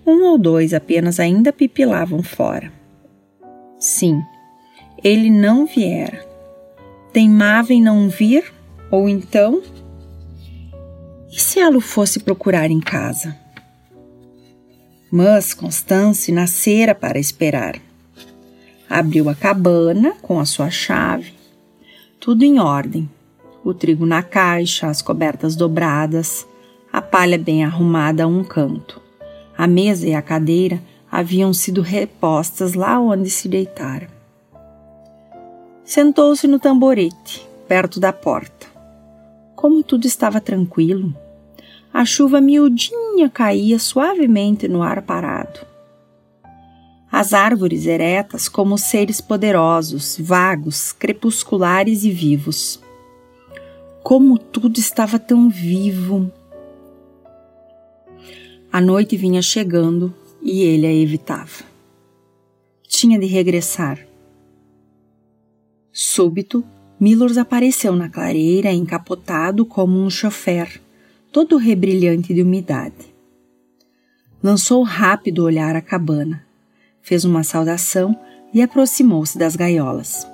Um 0.06 0.24
ou 0.24 0.38
dois 0.38 0.72
apenas 0.72 1.20
ainda 1.20 1.52
pipilavam 1.52 2.22
fora. 2.22 2.72
Sim, 3.78 4.20
ele 5.04 5.30
não 5.30 5.66
viera 5.66 6.28
teimava 7.18 7.72
em 7.72 7.82
não 7.82 8.08
vir? 8.08 8.52
Ou 8.92 9.08
então. 9.08 9.60
E 11.32 11.40
se 11.40 11.58
ela 11.58 11.76
o 11.76 11.80
fosse 11.80 12.20
procurar 12.20 12.70
em 12.70 12.78
casa? 12.78 13.36
Mas 15.10 15.52
Constance 15.52 16.30
nascera 16.30 16.94
para 16.94 17.18
esperar. 17.18 17.74
Abriu 18.88 19.28
a 19.28 19.34
cabana 19.34 20.12
com 20.22 20.38
a 20.38 20.46
sua 20.46 20.70
chave. 20.70 21.32
Tudo 22.20 22.44
em 22.44 22.60
ordem. 22.60 23.10
O 23.64 23.74
trigo 23.74 24.06
na 24.06 24.22
caixa, 24.22 24.86
as 24.86 25.02
cobertas 25.02 25.56
dobradas, 25.56 26.46
a 26.92 27.02
palha 27.02 27.38
bem 27.38 27.64
arrumada 27.64 28.24
a 28.24 28.26
um 28.26 28.42
canto. 28.42 29.00
A 29.56 29.66
mesa 29.66 30.06
e 30.06 30.14
a 30.14 30.22
cadeira 30.22 30.80
haviam 31.10 31.52
sido 31.52 31.82
repostas 31.82 32.74
lá 32.74 32.98
onde 33.00 33.28
se 33.30 33.48
deitara. 33.48 34.08
Sentou-se 35.84 36.46
no 36.46 36.58
tamborete, 36.58 37.48
perto 37.66 37.98
da 37.98 38.12
porta. 38.12 38.66
Como 39.56 39.82
tudo 39.82 40.06
estava 40.06 40.40
tranquilo, 40.40 41.14
a 41.92 42.04
chuva 42.04 42.40
miudinha 42.40 43.28
caía 43.28 43.78
suavemente 43.78 44.68
no 44.68 44.82
ar 44.82 45.02
parado. 45.02 45.60
As 47.10 47.32
árvores 47.32 47.86
eretas 47.86 48.48
como 48.48 48.76
seres 48.76 49.20
poderosos, 49.20 50.16
vagos, 50.20 50.92
crepusculares 50.92 52.04
e 52.04 52.10
vivos. 52.10 52.80
Como 54.02 54.38
tudo 54.38 54.78
estava 54.78 55.18
tão 55.18 55.48
vivo. 55.48 56.32
A 58.72 58.80
noite 58.80 59.16
vinha 59.16 59.42
chegando 59.42 60.14
e 60.42 60.62
ele 60.62 60.86
a 60.86 60.92
evitava. 60.92 61.64
Tinha 62.86 63.18
de 63.18 63.26
regressar. 63.26 64.06
Súbito, 65.92 66.64
Milors 66.98 67.36
apareceu 67.38 67.94
na 67.94 68.08
clareira 68.08 68.72
encapotado 68.72 69.64
como 69.64 69.98
um 69.98 70.10
chofer, 70.10 70.80
todo 71.32 71.56
rebrilhante 71.56 72.34
de 72.34 72.42
umidade. 72.42 73.14
Lançou 74.42 74.82
rápido 74.82 75.44
olhar 75.44 75.76
à 75.76 75.80
cabana 75.80 76.48
fez 77.08 77.24
uma 77.24 77.42
saudação 77.42 78.14
e 78.52 78.60
aproximou-se 78.60 79.38
das 79.38 79.56
gaiolas. 79.56 80.26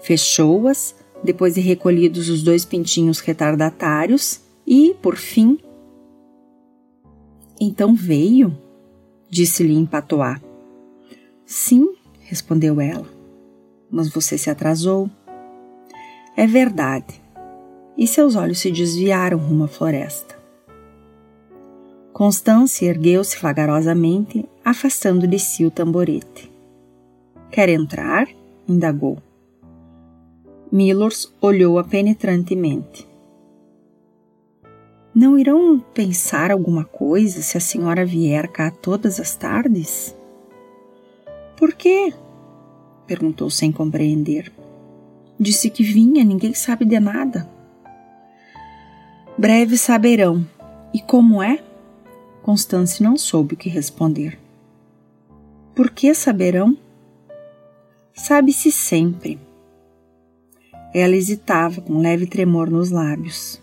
Fechou-as, 0.00 0.94
depois 1.22 1.54
de 1.54 1.60
recolhidos 1.60 2.28
os 2.28 2.42
dois 2.42 2.64
pintinhos 2.64 3.20
retardatários, 3.20 4.40
e, 4.66 4.94
por 5.02 5.16
fim. 5.16 5.58
Então 7.60 7.94
veio? 7.94 8.56
disse-lhe 9.30 9.74
em 9.74 9.86
patois. 9.86 10.38
Sim, 11.44 11.94
respondeu 12.20 12.80
ela. 12.80 13.06
Mas 13.90 14.08
você 14.08 14.36
se 14.36 14.50
atrasou. 14.50 15.10
É 16.36 16.46
verdade. 16.46 17.20
E 17.96 18.06
seus 18.06 18.36
olhos 18.36 18.60
se 18.60 18.70
desviaram 18.70 19.38
rumo 19.38 19.64
à 19.64 19.68
floresta. 19.68 20.38
Constância 22.12 22.86
ergueu-se 22.86 23.40
vagarosamente, 23.40 24.44
afastando 24.64 25.26
de 25.26 25.38
si 25.38 25.64
o 25.64 25.70
tamborete. 25.70 26.52
Quer 27.50 27.68
entrar? 27.68 28.28
indagou. 28.68 29.18
Milors 30.70 31.34
olhou-a 31.40 31.82
penetrantemente. 31.82 33.08
Não 35.14 35.38
irão 35.38 35.80
pensar 35.94 36.50
alguma 36.50 36.84
coisa 36.84 37.40
se 37.40 37.56
a 37.56 37.60
senhora 37.60 38.04
vier 38.04 38.48
cá 38.48 38.70
todas 38.70 39.18
as 39.18 39.34
tardes? 39.34 40.14
Por 41.56 41.72
quê? 41.72 42.12
perguntou 43.06 43.48
sem 43.48 43.72
compreender. 43.72 44.52
Disse 45.40 45.70
que 45.70 45.82
vinha, 45.82 46.22
ninguém 46.22 46.52
sabe 46.52 46.84
de 46.84 47.00
nada. 47.00 47.48
Breve 49.38 49.78
saberão. 49.78 50.46
E 50.92 51.00
como 51.00 51.42
é? 51.42 51.62
Constance 52.42 53.02
não 53.02 53.16
soube 53.16 53.54
o 53.54 53.56
que 53.56 53.70
responder. 53.70 54.38
Por 55.74 55.90
que 55.90 56.12
saberão? 56.14 56.76
Sabe-se 58.12 58.70
sempre. 58.70 59.47
Ela 60.94 61.16
hesitava 61.16 61.80
com 61.80 61.94
um 61.94 62.00
leve 62.00 62.26
tremor 62.26 62.70
nos 62.70 62.90
lábios. 62.90 63.60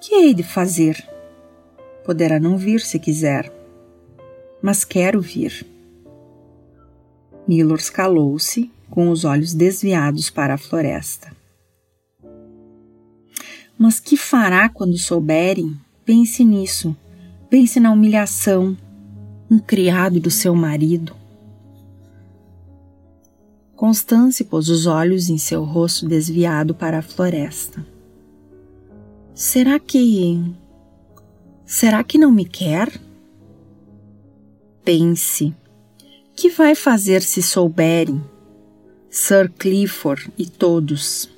Que 0.00 0.14
hei 0.14 0.34
de 0.34 0.42
fazer? 0.42 0.96
Poderá 2.04 2.40
não 2.40 2.56
vir 2.56 2.80
se 2.80 2.98
quiser, 2.98 3.52
mas 4.60 4.84
quero 4.84 5.20
vir. 5.20 5.66
Milors 7.46 7.90
calou-se, 7.90 8.70
com 8.90 9.08
os 9.10 9.24
olhos 9.24 9.54
desviados 9.54 10.28
para 10.28 10.54
a 10.54 10.58
floresta. 10.58 11.34
Mas 13.78 13.98
que 13.98 14.16
fará 14.16 14.68
quando 14.68 14.98
souberem? 14.98 15.76
Pense 16.04 16.44
nisso. 16.44 16.94
Pense 17.48 17.80
na 17.80 17.90
humilhação, 17.90 18.76
um 19.50 19.58
criado 19.58 20.20
do 20.20 20.30
seu 20.30 20.54
marido. 20.54 21.21
Constance 23.82 24.44
pôs 24.44 24.68
os 24.68 24.86
olhos 24.86 25.28
em 25.28 25.36
seu 25.36 25.64
rosto 25.64 26.06
desviado 26.06 26.72
para 26.72 26.98
a 27.00 27.02
floresta. 27.02 27.84
Será 29.34 29.76
que. 29.80 30.40
Será 31.66 32.04
que 32.04 32.16
não 32.16 32.30
me 32.30 32.44
quer? 32.44 32.88
Pense. 34.84 35.52
Que 36.36 36.48
vai 36.48 36.76
fazer 36.76 37.22
se 37.22 37.42
souberem? 37.42 38.22
Sir 39.10 39.50
Clifford 39.50 40.32
e 40.38 40.46
todos. 40.46 41.28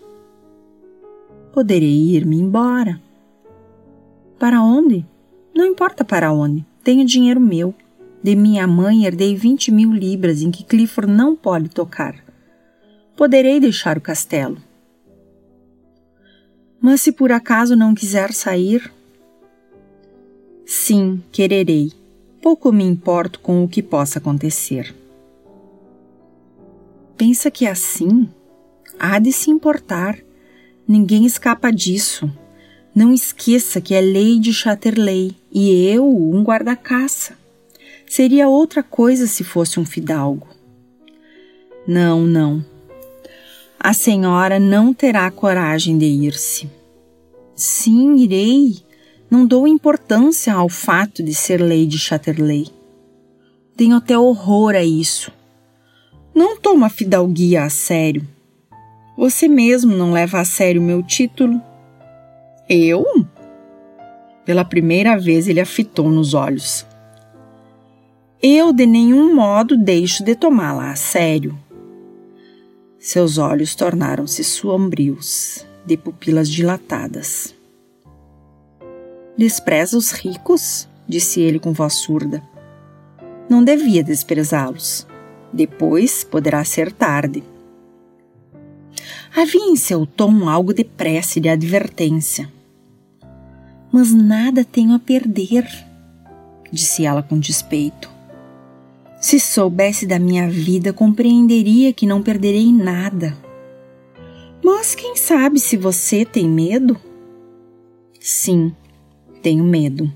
Poderei 1.51 2.11
ir-me 2.15 2.37
embora. 2.37 3.01
Para 4.39 4.61
onde? 4.61 5.03
Não 5.55 5.65
importa 5.65 6.05
para 6.05 6.31
onde, 6.31 6.63
tenho 6.83 7.07
dinheiro 7.07 7.41
meu. 7.41 7.75
De 8.23 8.37
minha 8.37 8.67
mãe 8.67 9.07
herdei 9.07 9.35
20 9.35 9.73
mil 9.73 9.95
libras 9.95 10.43
em 10.43 10.51
que 10.51 10.63
Clifford 10.63 11.11
não 11.11 11.35
pode 11.35 11.71
tocar. 11.71 12.24
Poderei 13.17 13.61
deixar 13.61 13.97
o 13.97 14.01
castelo. 14.01 14.59
Mas 16.81 17.01
se 17.01 17.13
por 17.13 17.31
acaso 17.31 17.77
não 17.77 17.95
quiser 17.95 18.33
sair? 18.33 18.93
Sim, 20.67 21.23
quererei. 21.31 21.93
Pouco 22.43 22.73
me 22.73 22.85
importo 22.85 23.41
com 23.41 23.63
o 23.63 23.69
que 23.69 23.83
possa 23.83 24.19
acontecer. 24.19 24.95
Pensa 27.17 27.51
que 27.51 27.67
assim 27.67 28.29
há 28.99 29.19
de 29.19 29.33
se 29.33 29.51
importar. 29.51 30.19
Ninguém 30.87 31.25
escapa 31.25 31.71
disso. 31.71 32.31
Não 32.95 33.15
esqueça 33.15 33.81
que 33.81 33.95
é 33.95 34.01
lei 34.01 34.39
de 34.39 34.53
Chatterley 34.53 35.37
e 35.51 35.87
eu 35.87 36.07
um 36.07 36.43
guarda-caça. 36.43 37.37
Seria 38.07 38.49
outra 38.49 38.83
coisa 38.83 39.27
se 39.27 39.43
fosse 39.43 39.81
um 39.81 39.85
fidalgo. 39.85 40.49
Não, 41.87 42.27
não. 42.27 42.74
A 43.79 43.93
senhora 43.93 44.59
não 44.59 44.95
terá 44.95 45.31
coragem 45.31 45.99
de 45.99 46.07
ir-se. 46.07 46.71
Sim, 47.55 48.17
irei. 48.17 48.79
Não 49.31 49.47
dou 49.47 49.67
importância 49.67 50.53
ao 50.55 50.69
fato 50.69 51.23
de 51.23 51.35
ser 51.35 51.61
de 51.87 51.99
Chatterley. 51.99 52.69
Tenho 53.77 53.97
até 53.97 54.17
horror 54.17 54.75
a 54.75 54.85
isso. 54.85 55.33
Não 56.35 56.57
toma 56.57 56.87
a 56.87 56.91
fidalguia 56.91 57.65
a 57.65 57.71
sério. 57.71 58.27
Você 59.17 59.49
mesmo 59.49 59.97
não 59.97 60.13
leva 60.13 60.41
a 60.41 60.45
sério 60.45 60.81
meu 60.81 61.03
título 61.03 61.61
eu? 62.69 63.05
Pela 64.45 64.65
primeira 64.65 65.19
vez 65.19 65.49
ele 65.49 65.61
a 65.61 65.67
fitou 65.67 66.11
nos 66.11 66.33
olhos. 66.33 66.87
Eu 68.43 68.73
de 68.73 68.87
nenhum 68.87 69.35
modo 69.35 69.77
deixo 69.77 70.25
de 70.25 70.35
tomá-la 70.35 70.91
a 70.91 70.97
sério. 70.97 71.59
Seus 73.05 73.37
olhos 73.37 73.75
tornaram-se 73.75 74.43
sombrios, 74.43 75.67
de 75.85 75.95
pupilas 75.95 76.49
dilatadas. 76.49 77.55
Despreza 79.37 79.99
os 79.99 80.11
ricos? 80.11 80.89
disse 81.07 81.39
ele 81.39 81.59
com 81.59 81.71
voz 81.71 81.97
surda. 81.97 82.43
Não 83.47 83.63
devia 83.63 84.03
desprezá-los. 84.03 85.07
Depois 85.53 86.25
poderá 86.25 86.65
ser 86.65 86.91
tarde. 86.93 87.45
Havia 89.37 89.67
em 89.67 89.77
seu 89.77 90.07
tom 90.07 90.49
algo 90.49 90.73
de 90.73 90.83
prece 90.83 91.41
de 91.41 91.51
advertência. 91.51 92.51
Mas 93.93 94.15
nada 94.15 94.65
tenho 94.65 94.95
a 94.95 94.99
perder, 94.99 95.69
disse 96.73 97.05
ela 97.05 97.23
com 97.23 97.39
despeito. 97.39 98.14
Se 99.25 99.41
soubesse 99.41 100.07
da 100.07 100.19
minha 100.19 100.51
vida, 100.51 100.93
compreenderia 100.93 101.95
que 101.95 102.05
não 102.05 102.23
perderei 102.23 102.71
nada. 102.71 103.35
Mas 104.63 104.95
quem 104.95 105.17
sabe 105.17 105.59
se 105.59 105.79
você 105.79 106.27
tem 106.27 106.47
medo? 106.47 107.01
Sim, 108.21 108.71
tenho 109.43 109.65
medo. 109.65 110.13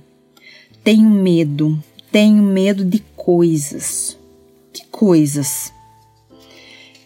Tenho 0.85 1.09
medo. 1.09 1.83
Tenho 2.13 2.43
medo 2.43 2.85
de 2.85 2.99
coisas. 3.17 4.19
Que 4.75 4.85
coisas? 4.89 5.73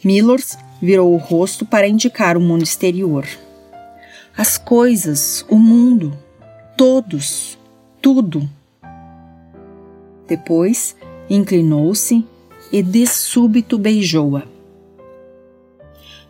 Millers 0.02 0.58
virou 0.82 1.14
o 1.14 1.18
rosto 1.18 1.64
para 1.64 1.86
indicar 1.86 2.36
o 2.36 2.40
mundo 2.40 2.64
exterior. 2.64 3.24
As 4.36 4.58
coisas, 4.58 5.46
o 5.48 5.54
mundo, 5.54 6.18
todos, 6.76 7.56
tudo. 8.00 8.50
Depois, 10.26 10.96
inclinou-se 11.34 12.22
e 12.70 12.82
de 12.82 13.06
súbito 13.06 13.78
beijou-a. 13.78 14.42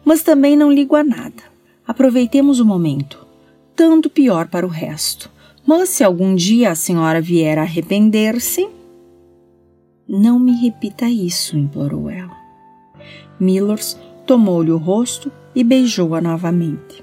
Mas 0.04 0.22
também 0.22 0.56
não 0.56 0.72
ligo 0.72 0.94
a 0.94 1.02
nada. 1.02 1.42
Aproveitemos 1.84 2.60
o 2.60 2.64
momento. 2.64 3.26
Tanto 3.74 4.08
pior 4.08 4.46
para 4.46 4.64
o 4.64 4.68
resto. 4.68 5.28
Mas 5.66 5.88
se 5.88 6.04
algum 6.04 6.36
dia 6.36 6.70
a 6.70 6.76
senhora 6.76 7.20
vier 7.20 7.58
a 7.58 7.62
arrepender-se. 7.62 8.68
Não 10.08 10.38
me 10.38 10.52
repita 10.52 11.08
isso, 11.08 11.58
implorou 11.58 12.08
ela. 12.08 12.36
Millers 13.40 13.98
tomou-lhe 14.24 14.70
o 14.70 14.76
rosto 14.76 15.32
e 15.52 15.64
beijou-a 15.64 16.20
novamente. 16.20 17.02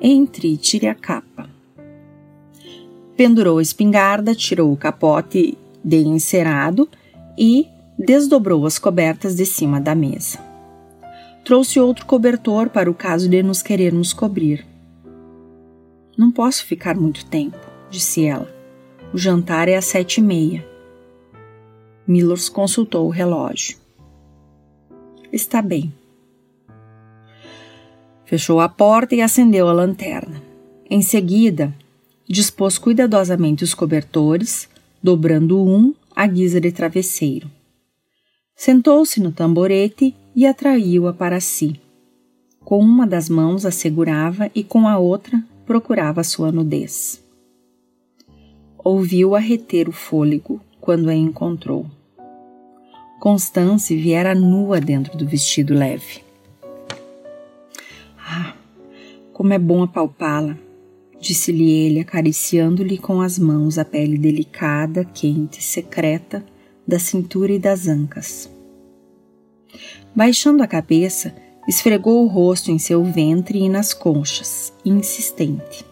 Entre 0.00 0.48
e 0.48 0.56
tire 0.56 0.86
a 0.86 0.94
capa. 0.94 1.48
Pendurou 3.16 3.58
a 3.58 3.62
espingarda, 3.62 4.34
tirou 4.34 4.72
o 4.72 4.76
capote 4.76 5.58
de 5.84 5.98
encerado 5.98 6.88
e 7.38 7.68
desdobrou 7.98 8.66
as 8.66 8.78
cobertas 8.78 9.36
de 9.36 9.44
cima 9.44 9.80
da 9.80 9.94
mesa. 9.94 10.38
Trouxe 11.44 11.80
outro 11.80 12.06
cobertor 12.06 12.68
para 12.68 12.90
o 12.90 12.94
caso 12.94 13.28
de 13.28 13.42
nos 13.42 13.62
querermos 13.62 14.12
cobrir. 14.12 14.66
Não 16.16 16.30
posso 16.30 16.64
ficar 16.64 16.96
muito 16.96 17.24
tempo, 17.26 17.58
disse 17.90 18.24
ela. 18.24 18.48
O 19.12 19.18
jantar 19.18 19.68
é 19.68 19.76
às 19.76 19.86
sete 19.86 20.18
e 20.18 20.22
meia. 20.22 20.64
Millers 22.06 22.48
consultou 22.48 23.06
o 23.06 23.10
relógio. 23.10 23.76
Está 25.32 25.60
bem. 25.60 25.92
Fechou 28.24 28.60
a 28.60 28.68
porta 28.68 29.14
e 29.14 29.20
acendeu 29.20 29.68
a 29.68 29.72
lanterna. 29.72 30.40
Em 30.88 31.02
seguida, 31.02 31.74
dispôs 32.28 32.78
cuidadosamente 32.78 33.64
os 33.64 33.74
cobertores, 33.74 34.68
dobrando 35.02 35.62
um 35.62 35.94
à 36.14 36.26
guisa 36.26 36.60
de 36.60 36.70
travesseiro. 36.70 37.50
Sentou-se 38.54 39.20
no 39.20 39.32
tamborete 39.32 40.14
e 40.34 40.46
atraiu-a 40.46 41.12
para 41.12 41.40
si. 41.40 41.80
Com 42.62 42.80
uma 42.80 43.06
das 43.06 43.28
mãos 43.28 43.64
a 43.64 43.70
segurava 43.70 44.50
e 44.54 44.62
com 44.62 44.86
a 44.86 44.98
outra 44.98 45.42
procurava 45.64 46.22
sua 46.22 46.52
nudez. 46.52 47.24
Ouviu-a 48.78 49.38
reter 49.38 49.88
o 49.88 49.92
fôlego 49.92 50.60
quando 50.80 51.08
a 51.08 51.14
encontrou. 51.14 51.86
Constance 53.18 53.94
viera 53.94 54.34
nua 54.34 54.80
dentro 54.80 55.16
do 55.16 55.26
vestido 55.26 55.74
leve. 55.74 56.22
Ah, 58.18 58.54
como 59.32 59.52
é 59.52 59.58
bom 59.58 59.82
apalpá-la, 59.82 60.56
disse-lhe 61.20 61.70
ele, 61.70 62.00
acariciando-lhe 62.00 62.96
com 62.96 63.20
as 63.20 63.38
mãos 63.38 63.78
a 63.78 63.84
pele 63.84 64.16
delicada, 64.16 65.04
quente, 65.04 65.62
secreta 65.62 66.44
da 66.86 66.98
cintura 66.98 67.52
e 67.52 67.58
das 67.58 67.86
ancas. 67.86 68.50
Baixando 70.14 70.62
a 70.62 70.66
cabeça, 70.66 71.34
esfregou 71.68 72.24
o 72.24 72.26
rosto 72.26 72.70
em 72.70 72.78
seu 72.78 73.04
ventre 73.04 73.60
e 73.60 73.68
nas 73.68 73.94
conchas, 73.94 74.72
insistente. 74.84 75.84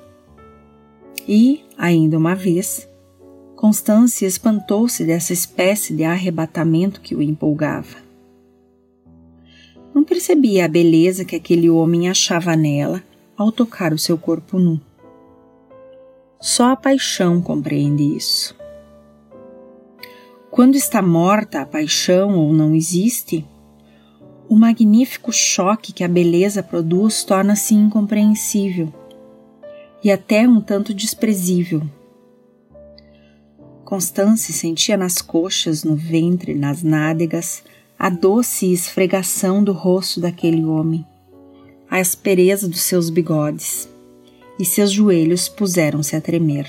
E, 1.29 1.63
ainda 1.77 2.17
uma 2.17 2.35
vez, 2.35 2.89
Constância 3.55 4.27
espantou-se 4.27 5.05
dessa 5.05 5.33
espécie 5.33 5.95
de 5.95 6.05
arrebatamento 6.05 7.01
que 7.01 7.15
o 7.15 7.21
empolgava. 7.21 7.97
Não 9.93 10.05
percebia 10.05 10.65
a 10.65 10.69
beleza 10.69 11.25
que 11.25 11.35
aquele 11.37 11.69
homem 11.69 12.09
achava 12.09 12.55
nela 12.55 13.03
ao 13.37 13.51
tocar 13.51 13.93
o 13.93 13.99
seu 13.99 14.17
corpo 14.17 14.59
nu. 14.59 14.81
Só 16.41 16.73
a 16.73 16.77
paixão 16.77 17.43
compreende 17.43 18.17
isso. 18.17 18.57
Quando 20.51 20.77
está 20.77 21.03
morta 21.03 21.61
a 21.61 21.67
paixão 21.67 22.39
ou 22.39 22.53
não 22.53 22.75
existe, 22.75 23.45
o 24.49 24.57
magnífico 24.57 25.33
choque 25.33 25.93
que 25.93 26.05
a 26.05 26.09
beleza 26.09 26.63
produz 26.63 27.23
torna-se 27.25 27.75
incompreensível 27.75 28.93
e 30.03 30.11
até 30.11 30.49
um 30.49 30.61
tanto 30.61 30.95
desprezível. 30.95 31.83
Constance 33.85 34.53
sentia 34.53 34.97
nas 34.97 35.21
coxas, 35.21 35.83
no 35.83 35.97
ventre, 35.97 36.55
nas 36.55 36.83
nádegas, 36.83 37.65
a 37.99 38.09
doce 38.09 38.73
esfregação 38.73 39.63
do 39.63 39.73
rosto 39.73 40.21
daquele 40.21 40.65
homem, 40.65 41.05
a 41.91 41.99
aspereza 41.99 42.69
dos 42.69 42.83
seus 42.83 43.11
bigodes, 43.11 43.89
e 44.59 44.65
seus 44.65 44.91
joelhos 44.91 45.49
puseram-se 45.49 46.17
a 46.17 46.21
tremer. 46.21 46.69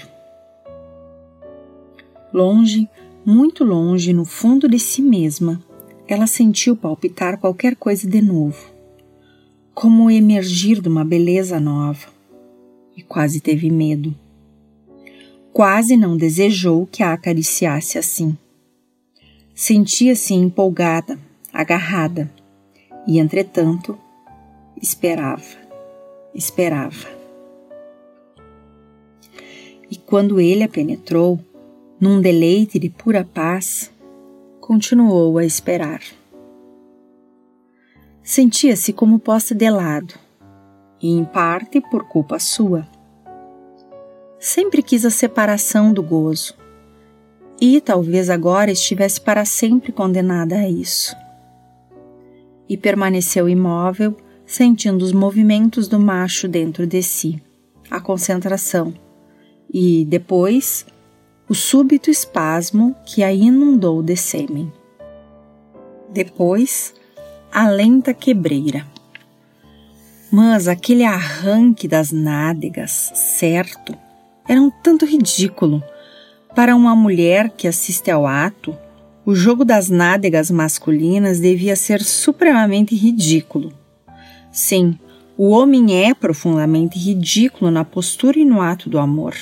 Longe, 2.31 2.87
muito 3.25 3.63
longe, 3.63 4.13
no 4.13 4.23
fundo 4.23 4.67
de 4.67 4.77
si 4.77 5.01
mesma, 5.01 5.61
ela 6.07 6.27
sentiu 6.27 6.75
palpitar 6.75 7.37
qualquer 7.37 7.75
coisa 7.75 8.07
de 8.07 8.21
novo, 8.21 8.71
como 9.73 10.09
emergir 10.09 10.81
de 10.81 10.87
uma 10.87 11.03
beleza 11.03 11.59
nova, 11.59 12.07
e 12.95 13.01
quase 13.01 13.39
teve 13.39 13.69
medo. 13.69 14.13
Quase 15.51 15.97
não 15.97 16.15
desejou 16.15 16.85
que 16.85 17.01
a 17.01 17.13
acariciasse 17.13 17.97
assim. 17.97 18.37
Sentia-se 19.53 20.33
empolgada, 20.33 21.19
agarrada, 21.51 22.31
e 23.07 23.19
entretanto 23.19 23.97
esperava, 24.81 25.43
esperava. 26.33 27.18
E 29.89 29.97
quando 29.97 30.39
ele 30.39 30.63
a 30.63 30.69
penetrou, 30.69 31.39
num 31.99 32.21
deleite 32.21 32.77
de 32.77 32.89
pura 32.89 33.23
paz, 33.23 33.91
continuou 34.61 35.37
a 35.37 35.45
esperar. 35.45 36.01
Sentia-se 38.21 38.93
como 38.93 39.17
posta 39.17 39.55
de 39.55 39.69
lado, 39.69 40.13
e 41.01 41.09
em 41.09 41.25
parte 41.25 41.81
por 41.81 42.07
culpa 42.07 42.37
sua. 42.37 42.87
Sempre 44.39 44.83
quis 44.83 45.03
a 45.03 45.09
separação 45.09 45.91
do 45.91 46.03
gozo, 46.03 46.53
e 47.59 47.81
talvez 47.81 48.29
agora 48.29 48.71
estivesse 48.71 49.19
para 49.19 49.43
sempre 49.43 49.91
condenada 49.91 50.55
a 50.55 50.69
isso. 50.69 51.15
E 52.69 52.77
permaneceu 52.77 53.49
imóvel, 53.49 54.15
sentindo 54.45 55.03
os 55.03 55.11
movimentos 55.11 55.87
do 55.87 55.99
macho 55.99 56.47
dentro 56.47 56.85
de 56.85 57.01
si, 57.01 57.41
a 57.89 57.99
concentração, 57.99 58.93
e 59.71 60.05
depois 60.05 60.85
o 61.47 61.55
súbito 61.55 62.09
espasmo 62.09 62.95
que 63.05 63.23
a 63.23 63.33
inundou 63.33 64.03
de 64.03 64.15
sêmen. 64.15 64.71
Depois, 66.11 66.93
a 67.51 67.67
lenta 67.69 68.13
quebreira. 68.13 68.85
Mas 70.31 70.67
aquele 70.67 71.03
arranque 71.03 71.87
das 71.87 72.11
nádegas, 72.11 73.11
certo, 73.15 73.97
era 74.47 74.61
um 74.61 74.69
tanto 74.69 75.05
ridículo. 75.05 75.83
Para 76.55 76.75
uma 76.75 76.95
mulher 76.95 77.49
que 77.49 77.67
assiste 77.67 78.11
ao 78.11 78.27
ato, 78.27 78.75
o 79.25 79.33
jogo 79.35 79.65
das 79.65 79.89
nádegas 79.89 80.49
masculinas 80.49 81.39
devia 81.39 81.75
ser 81.75 82.03
supremamente 82.03 82.95
ridículo. 82.95 83.73
Sim, 84.51 84.97
o 85.37 85.49
homem 85.49 86.03
é 86.03 86.13
profundamente 86.13 86.97
ridículo 86.97 87.71
na 87.71 87.85
postura 87.85 88.39
e 88.39 88.45
no 88.45 88.61
ato 88.61 88.89
do 88.89 88.99
amor. 88.99 89.35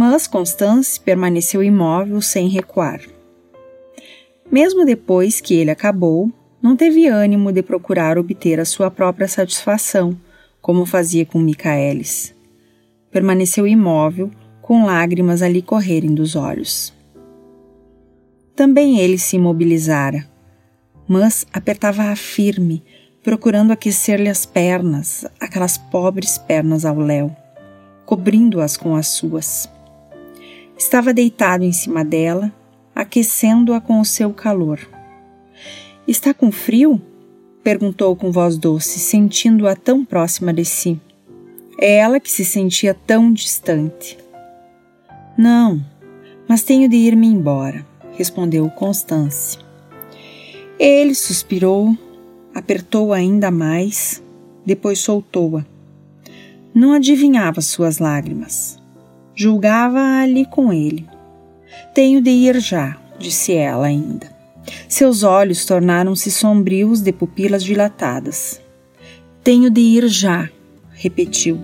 Mas 0.00 0.28
Constance 0.28 1.00
permaneceu 1.00 1.60
imóvel 1.60 2.22
sem 2.22 2.46
recuar. 2.46 3.00
Mesmo 4.48 4.84
depois 4.84 5.40
que 5.40 5.54
ele 5.54 5.72
acabou, 5.72 6.30
não 6.62 6.76
teve 6.76 7.08
ânimo 7.08 7.50
de 7.50 7.64
procurar 7.64 8.16
obter 8.16 8.60
a 8.60 8.64
sua 8.64 8.92
própria 8.92 9.26
satisfação, 9.26 10.16
como 10.62 10.86
fazia 10.86 11.26
com 11.26 11.40
Micaelis. 11.40 12.32
Permaneceu 13.10 13.66
imóvel, 13.66 14.30
com 14.62 14.86
lágrimas 14.86 15.42
a 15.42 15.48
lhe 15.48 15.60
correrem 15.60 16.14
dos 16.14 16.36
olhos. 16.36 16.94
Também 18.54 19.00
ele 19.00 19.18
se 19.18 19.34
imobilizara, 19.34 20.24
mas 21.08 21.44
apertava-a 21.52 22.14
firme, 22.14 22.84
procurando 23.20 23.72
aquecer-lhe 23.72 24.28
as 24.28 24.46
pernas, 24.46 25.26
aquelas 25.40 25.76
pobres 25.76 26.38
pernas 26.38 26.84
ao 26.84 27.00
léu, 27.00 27.36
cobrindo-as 28.06 28.76
com 28.76 28.94
as 28.94 29.08
suas. 29.08 29.68
Estava 30.78 31.12
deitado 31.12 31.64
em 31.64 31.72
cima 31.72 32.04
dela, 32.04 32.52
aquecendo-a 32.94 33.80
com 33.80 34.00
o 34.00 34.04
seu 34.04 34.32
calor. 34.32 34.78
Está 36.06 36.32
com 36.32 36.52
frio? 36.52 37.02
perguntou 37.64 38.14
com 38.14 38.30
voz 38.30 38.56
doce, 38.56 39.00
sentindo-a 39.00 39.74
tão 39.74 40.04
próxima 40.04 40.54
de 40.54 40.64
si. 40.64 40.98
É 41.80 41.96
ela 41.96 42.20
que 42.20 42.30
se 42.30 42.44
sentia 42.44 42.94
tão 42.94 43.32
distante. 43.32 44.16
Não, 45.36 45.84
mas 46.48 46.62
tenho 46.62 46.88
de 46.88 46.96
ir-me 46.96 47.26
embora, 47.26 47.84
respondeu 48.12 48.70
Constance. 48.70 49.58
Ele 50.78 51.14
suspirou, 51.14 51.98
apertou-a 52.54 53.16
ainda 53.16 53.50
mais, 53.50 54.22
depois 54.64 55.00
soltou-a. 55.00 55.66
Não 56.72 56.92
adivinhava 56.92 57.60
suas 57.60 57.98
lágrimas 57.98 58.78
julgava 59.38 60.00
ali 60.20 60.44
com 60.44 60.72
ele, 60.72 61.06
Tenho 61.94 62.20
de 62.20 62.30
ir 62.30 62.60
já, 62.60 62.96
disse 63.20 63.52
ela 63.52 63.86
ainda. 63.86 64.26
Seus 64.88 65.22
olhos 65.22 65.64
tornaram-se 65.64 66.28
sombrios 66.28 67.00
de 67.00 67.12
pupilas 67.12 67.62
dilatadas. 67.62 68.60
Tenho 69.44 69.70
de 69.70 69.80
ir 69.80 70.08
já, 70.08 70.48
repetiu, 70.90 71.60